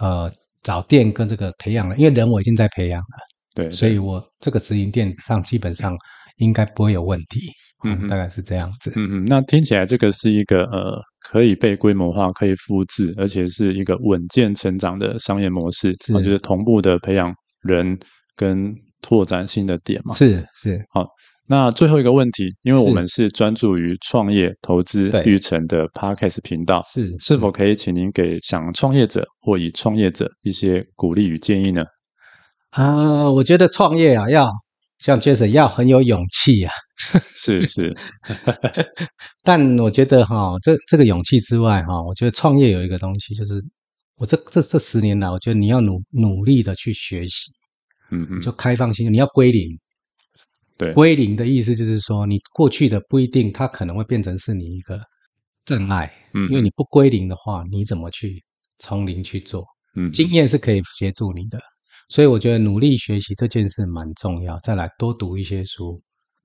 [0.00, 3.06] 呃，找店跟这个培养了，因为人我已经在培养了，
[3.54, 5.94] 对，对，所以我这个直营店上基本上
[6.38, 7.40] 应该不会有问题，
[7.84, 17.96] 嗯，嗯，大概是这样子，嗯嗯，那听起来这个是一个呃可以被规模化、可以复制，而且是一个稳健成长的商业模式，是，就是同步的培养人
[18.34, 21.06] 跟拓展新的点嘛，是是，好。
[21.48, 31.84] 那最后一个问题，因为我们是专注于创业投资育成的 Podcast 频道，是是，否可以请您给想创业者或已创业者一些鼓励与建议呢？
[32.70, 34.48] 啊，我觉得创业啊，要
[34.98, 36.72] 像 Jason 要很有勇气啊，
[37.34, 37.92] 是 是，
[39.42, 43.60] 但我觉得哈，这这个勇气之外哈，我觉得创业有一个东西，就是
[44.16, 47.50] 我这这这十年来，我觉得你要努努力的去学习，
[48.10, 49.78] 嗯嗯，就开放性，你要归零。
[50.82, 55.00] 对，归零的意思就是说，你过去的不一定，它可能会变成是你一个
[55.64, 56.12] 障碍。
[56.34, 58.42] 嗯，因为你不归零的话，你怎么去
[58.78, 59.64] 从零去做？
[59.94, 61.60] 嗯，经验是可以协助你的，
[62.08, 64.58] 所以我觉得努力学习这件事蛮重要。
[64.60, 66.00] 再来多读一些书，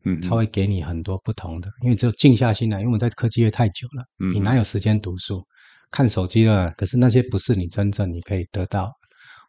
[0.06, 1.70] 嗯，它会给你很多不同的。
[1.82, 5.44] 因为只有静下心来，因为我们在科技业太久了，嗯，你哪有时间读书？
[5.90, 8.92] 看手机了，可是那些不是你真正你可以得到。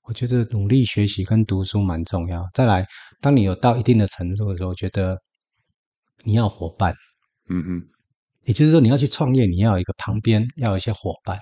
[0.04, 2.48] 我觉得努力学习跟读书蛮重要。
[2.54, 2.86] 再来，
[3.20, 5.18] 当你有到一定的程度的时候，我觉得
[6.24, 6.94] 你要伙伴，
[7.48, 7.82] 嗯嗯，
[8.44, 11.38] 也就是说你要去创业，你要有一个旁边要有一些伙伴，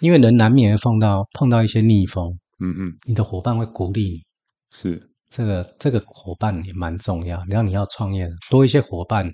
[0.00, 4.22] 因为人难免会碰到碰到一些逆风，嗯嗯，你的伙伴会鼓励你，
[4.70, 5.10] 是。
[5.30, 7.44] 这个这个伙伴也蛮重要。
[7.50, 9.30] 然后你要创业，多一些伙伴，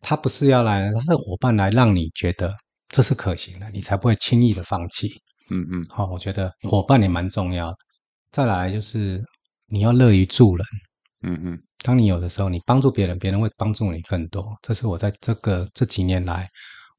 [0.00, 2.52] 他不是要来，他的伙伴来让你觉得
[2.88, 5.08] 这是可行的，你才不会轻易的放弃，
[5.50, 5.84] 嗯嗯。
[5.90, 7.70] 好，我觉得伙伴也蛮重要。
[7.70, 7.76] 的。
[8.32, 9.22] 再来就是
[9.68, 10.66] 你要乐于助人，
[11.22, 14.56] 嗯嗯，当你有的时候，你帮助别人，别人会帮助你更多。
[14.62, 16.48] 这是我在这个这几年来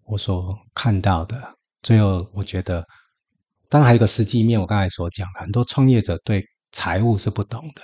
[0.05, 1.41] 我所看到的。
[1.81, 2.85] 最后，我觉得
[3.69, 6.43] 当然还有一个实际面，我刚才所讲的，很多创业者对
[6.73, 7.81] 财务是不懂的。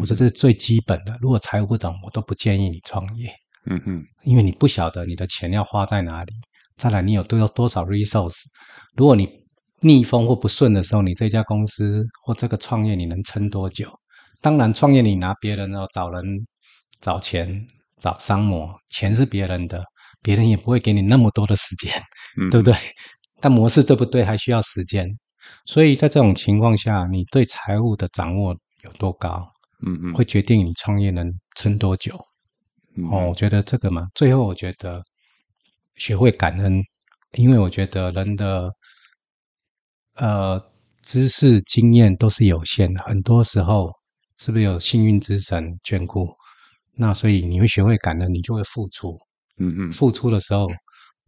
[0.00, 3.30] 我说这是最基本的，如果财务不懂，我都不建议你创业。
[3.66, 6.32] 嗯嗯，因为你不晓得你的钱要花在哪里。
[6.76, 8.42] 再来，你有都有多少 resource？
[8.96, 9.28] 如果你
[9.80, 13.92] 逆风或不顺的时候，你这家公司或这个创业你能撑多久？
[14.42, 16.22] 当然，创业你拿别人哦，找人、
[17.00, 17.66] 找钱、
[17.98, 19.82] 找商模，钱是别人的，
[20.20, 21.92] 别人也不会给你那么多的时间，
[22.38, 22.74] 嗯、对不对？
[23.40, 25.08] 但模式对不对，还需要时间。
[25.64, 29.48] 所以在这种情况下，你对财务的掌握有多高，
[29.86, 32.18] 嗯嗯，会决定你创业能撑多久。
[32.96, 35.02] 嗯、哦，我觉得这个嘛，最后我觉得
[35.96, 36.82] 学会感恩，
[37.32, 38.70] 因为我觉得人的。
[40.16, 40.62] 呃，
[41.00, 43.90] 知识经验都是有限的，很多时候
[44.42, 46.28] 是不是有幸运之神眷顾？
[46.96, 49.16] 那所以你会学会感恩，你就会付出。
[49.60, 50.66] 嗯嗯，付出的时候，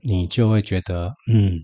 [0.03, 1.57] 你就会觉得，嗯，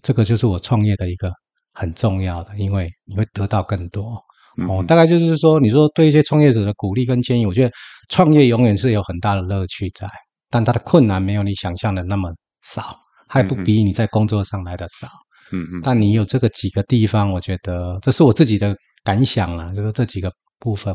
[0.00, 1.30] 这个就是我创业的一个
[1.74, 4.18] 很重要的，因为你会得到更多。
[4.56, 7.70] 嗯、哦，大概就是说，你说对一些创业者的鼓励跟建议，我觉得
[8.08, 10.08] 创业永远是有很大的乐趣在，
[10.48, 12.32] 但它的困难没有你想象的那么
[12.62, 15.06] 少，还不比你在工作上来的少。
[15.52, 18.74] 嗯嗯，但你有这个几个地方，我觉得这是我自己的
[19.04, 20.94] 感想啦，就是这几个部分，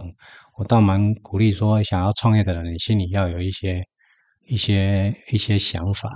[0.58, 3.84] 我倒蛮鼓励说，想要创业的人，你心里要有一些。
[4.48, 6.10] 一些一些想法，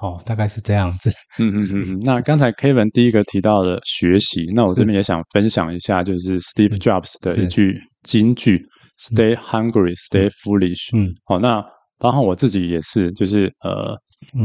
[0.00, 1.10] 哦，大概是这样子。
[1.38, 2.00] 嗯嗯嗯嗯。
[2.02, 8.64] 那刚才 Kevin 第一个提到的学习，那我这边也想分享一下，就是 Steve Jobs 的一句金句
[8.98, 11.64] ：“Stay hungry, stay foolish。”嗯，好，那
[11.98, 13.96] 包括我自己也是，就是呃，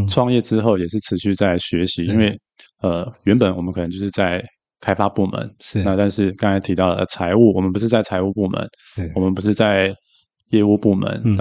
[0.07, 2.35] 创业之后也是持续在学习，因为
[2.81, 4.43] 呃，原本我们可能就是在
[4.85, 5.81] 开发部门，是。
[5.83, 9.11] 那但是刚才提到了财务，我们不是在财务部门，是。
[9.15, 9.93] 我们不是在
[10.51, 11.35] 业务部门嗯，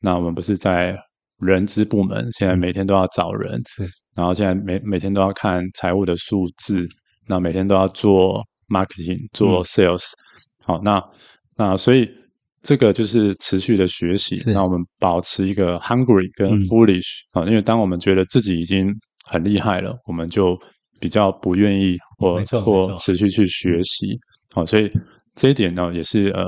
[0.00, 0.96] 那我们不是在。
[1.40, 3.82] 人资部门现在每天都要找人，是，
[4.14, 6.86] 然后现在每每天都要看财务的数字，
[7.26, 11.04] 那每天都要做 marketing 做 sales，嗯，好，那
[11.56, 12.08] 那所以
[12.62, 18.94] 这个就是持续的学习，那我们保持一个 hungry 跟 foolish 啊，嗯，因为当我们觉得自己已经
[19.26, 20.56] 很厉害了，我们就
[21.04, 24.18] 比较不愿意或或持续去学习，
[24.54, 24.90] 好，所以
[25.34, 26.42] 这一点呢也是呃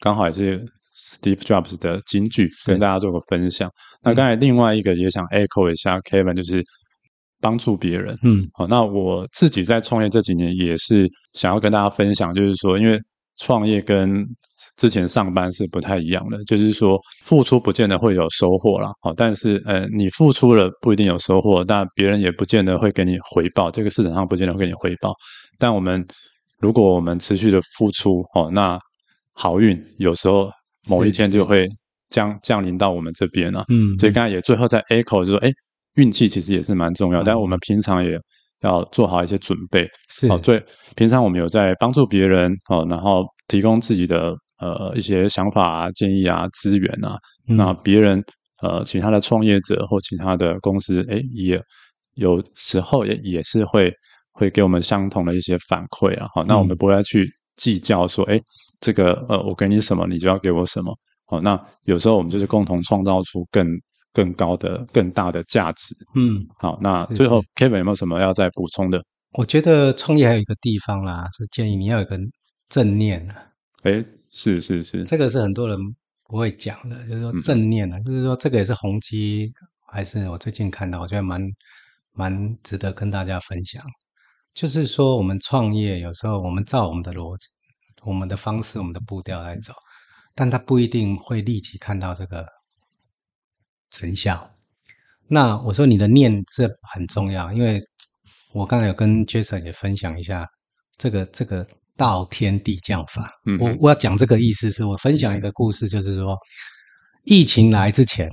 [0.00, 0.62] 刚好也是。
[0.98, 3.70] Steve Jobs 的金句跟大家做个分享。
[4.02, 6.64] 那刚才另外一个也想 echo 一下 Kevin，就是
[7.38, 8.16] 帮助别人。
[8.22, 12.98] 嗯，好，那我自己在创业这几年也是想要跟大家分享，就是说，因为
[13.38, 14.24] 创业跟
[14.76, 18.90] 之前上班是不太一样的，就是说付出不见得会有收获啦。
[19.00, 25.14] 好，但是呃，你付出了不一定有收获，但别人也不见得会给你回报，这个市场上不见得会给你回报。
[25.58, 26.06] 但我们
[26.58, 28.78] 如果我们持续的付出，哦，那
[29.32, 30.50] 好运有时候。
[30.88, 31.68] 某一天就会
[32.10, 35.50] 降降临到我们这边了，嗯，所以刚才也最后在 echo 就说，哎，
[35.96, 38.16] 运气其实也是蛮重要，嗯，但我们平常也
[38.66, 40.62] 要做好一些准备，是，哦，对，
[40.96, 47.16] 平常我们有在帮助别人，哦，然后提供自己的呃一些想法啊、建议啊、资源啊，
[47.48, 48.22] 嗯，那别人
[48.62, 51.58] 呃其他的创业者或其他的公司，哎，也
[52.14, 53.92] 有时候也也是会
[54.32, 58.38] 会给我们相同的一些反馈啊，好，那我们不要去计较说，哎。
[58.78, 60.94] 这个呃，我给你什么，你就要给我什么。
[61.24, 63.66] 好，那有时候我们就是共同创造出更
[64.16, 65.94] 更高的、更大的价值。
[66.14, 69.04] 嗯，好，那最后 Kevin 有没有什么要再补充的？
[69.32, 72.18] 我觉得创业还有一个地方啦，就是建议你要有个
[72.70, 73.36] 正念啊。
[73.82, 75.78] 哎，是是是，这个是很多人
[76.24, 79.52] 不会讲的，就是说正念啊，嗯、就是说这个也是宏基，
[79.92, 81.40] 还是我最近看到，我觉得蛮
[82.14, 83.84] 蛮值得跟大家分享。
[84.54, 87.48] 就是说，我们创业有时候我们照我们的逻辑。
[88.02, 89.72] 我们的方式，我们的步调来走，
[90.32, 92.46] 但他不一定会立即看到这个
[93.96, 94.48] 成效。
[95.26, 97.80] 那我说你的念是很重要，因为
[98.52, 100.46] 我刚才有跟 Jason 也分享一下
[100.98, 101.66] 这个这个
[101.96, 103.32] 道天地降法。
[103.46, 106.36] 嗯，我我要讲这个意思是我分享一个故事，就是说
[107.24, 108.28] 疫情来之前，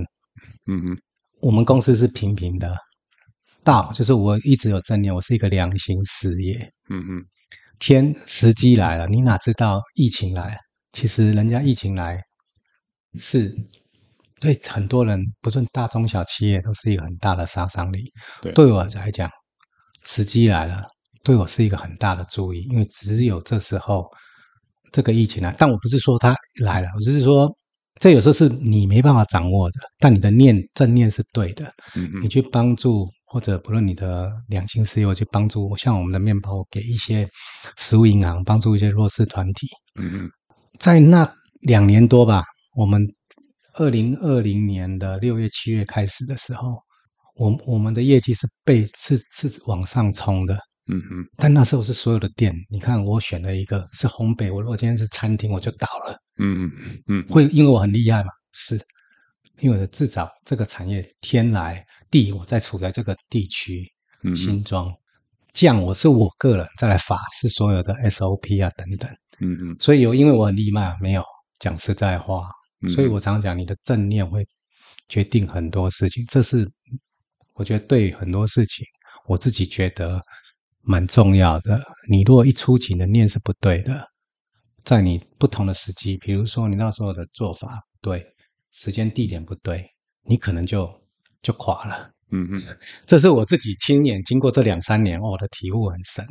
[0.68, 0.98] 嗯嗯，
[1.40, 2.78] 我们公司是平平的，
[3.64, 6.70] 道就是我一直有正念，我是一个良心事业。
[6.90, 7.26] 嗯嗯。
[7.80, 10.58] 天时机来了，你哪知道疫情来？
[10.94, 12.22] 其实人家疫情来
[13.18, 13.54] 是
[14.44, 18.12] 对很多人，不论大中小企业，都是一个很大的杀伤力。
[18.42, 19.30] 对，对我来讲，
[20.04, 20.84] 时机来了，
[21.24, 24.06] 对我是一个很大的注意，因为只有这时候
[24.92, 25.56] 这个疫情来。
[25.58, 27.50] 但我不是说它来了，我只是说
[28.02, 31.66] 这有时候是你没办法掌握的，但你的念正念是对的。
[31.96, 33.10] 嗯嗯，你去帮助。
[33.26, 37.28] 或者不论你的良心事业去帮助，像我们的面包给一些
[37.76, 39.66] 食物银行，帮助一些弱势团体。
[40.00, 40.30] 嗯嗯，
[40.78, 41.28] 在那
[41.62, 42.44] 两年多吧，
[42.76, 43.02] 我们
[43.74, 46.78] 二零二零年的六月七月开始的时候，
[47.36, 50.56] 我我们的业绩是被是是往上冲的。
[50.88, 56.18] 嗯嗯，但那时候是所有的店，你看我选了一个是烘焙，我如果今天是餐厅，我就倒了。
[56.40, 56.72] 嗯嗯
[57.08, 58.30] 嗯，会因为我很厉害嘛？
[58.52, 58.76] 是，
[59.60, 61.86] 因为我的制造这个产业天来。
[62.12, 63.92] 地，我在处在这个地区，
[64.36, 64.94] 新庄，
[65.52, 69.10] 将我是我个人，再来法是所有的 SOP 啊等等，
[69.40, 71.24] 嗯嗯，所以有因为我很厉害，没有
[71.58, 72.52] 讲实在话，
[72.88, 74.48] 所以我常讲你的正念会
[75.10, 76.70] 决定很多事情，这是
[77.54, 78.86] 我觉得对很多事情
[79.28, 80.22] 我自己觉得
[80.82, 81.82] 蛮重要的。
[82.10, 84.08] 你如果一出勤的念是不对的，
[84.84, 88.26] 在你不同的时机，比如说你那时候的做法不对，
[88.72, 89.88] 时间地点不对，
[90.24, 91.02] 你可能就。
[91.44, 96.26] 就垮了，嗯嗯，这是我自己亲眼经过这两三年，我的体悟很深。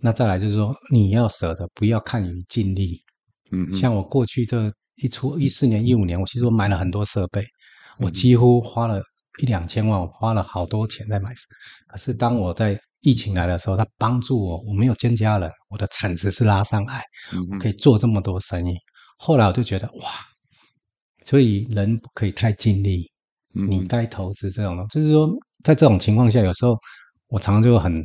[0.00, 3.00] 那再来就是说，你要舍得，不要看于尽力，
[3.52, 4.68] 嗯，像我过去这
[4.98, 7.44] 一出一四年、一五年，我其实我买了很多设备，
[7.98, 9.02] 我几乎花了
[9.40, 11.32] 一两千万，我花了好多钱在买。
[11.86, 17.02] 可是当我在疫情来的时候，它帮助我，我没有增加人，我的产值是拉上来，
[17.50, 18.76] 我可以做这么多生意。
[19.16, 20.10] 后来我就觉得哇，
[21.24, 23.10] 所以人不可以太尽力。
[23.52, 25.28] 你该投资这种的，就是说
[25.64, 26.78] 在这种情况下，有时候
[27.28, 28.04] 我常常就很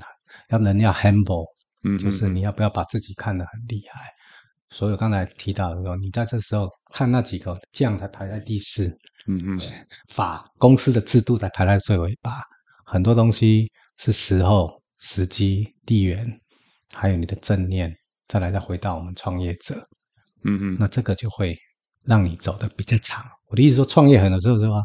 [0.50, 1.46] 要人要 humble，
[1.84, 4.02] 嗯，就是你要不要把自己看得很厉害。
[4.70, 8.88] 所以我刚才提到的时候，你在这时候看那几个将才排在第四，
[9.28, 9.60] 嗯嗯，
[10.10, 12.40] 法公司的制度才排在最尾巴，
[12.86, 16.26] 很多东西是时候、时机、地缘，
[16.94, 17.92] 还有你的正念，
[18.28, 19.76] 再来再回到我们创业者，
[20.44, 21.58] 嗯嗯，那这个就会
[22.06, 23.26] 让你走得比较长。
[23.48, 24.84] 我的意思说，创业很多时候说，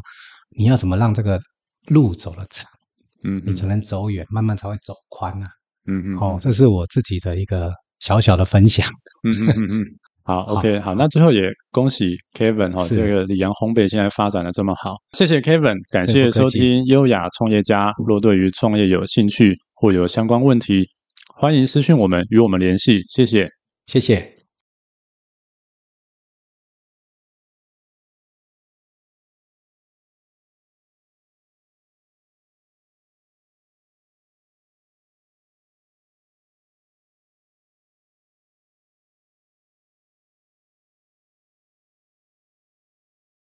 [0.57, 1.39] 你要怎么让这个
[1.85, 2.67] 路走得长，
[3.23, 5.49] 嗯，你才能走远，慢慢才会走宽啊，
[5.85, 7.71] 嗯嗯，哦，这是我自己的一个。
[7.99, 8.89] 小小的分享，
[9.23, 9.85] 嗯嗯嗯嗯，
[10.29, 17.91] 好，OK，好，那最后也恭喜 Kevin 哈，这个里昂烘焙现在发展的这么好，谢谢 Kevin，感谢收听优雅创业家。
[18.05, 20.85] 若对于创业有兴趣或有相关问题，
[21.33, 23.47] 欢迎私讯我们与我们联系，谢谢，
[23.87, 24.38] 谢谢。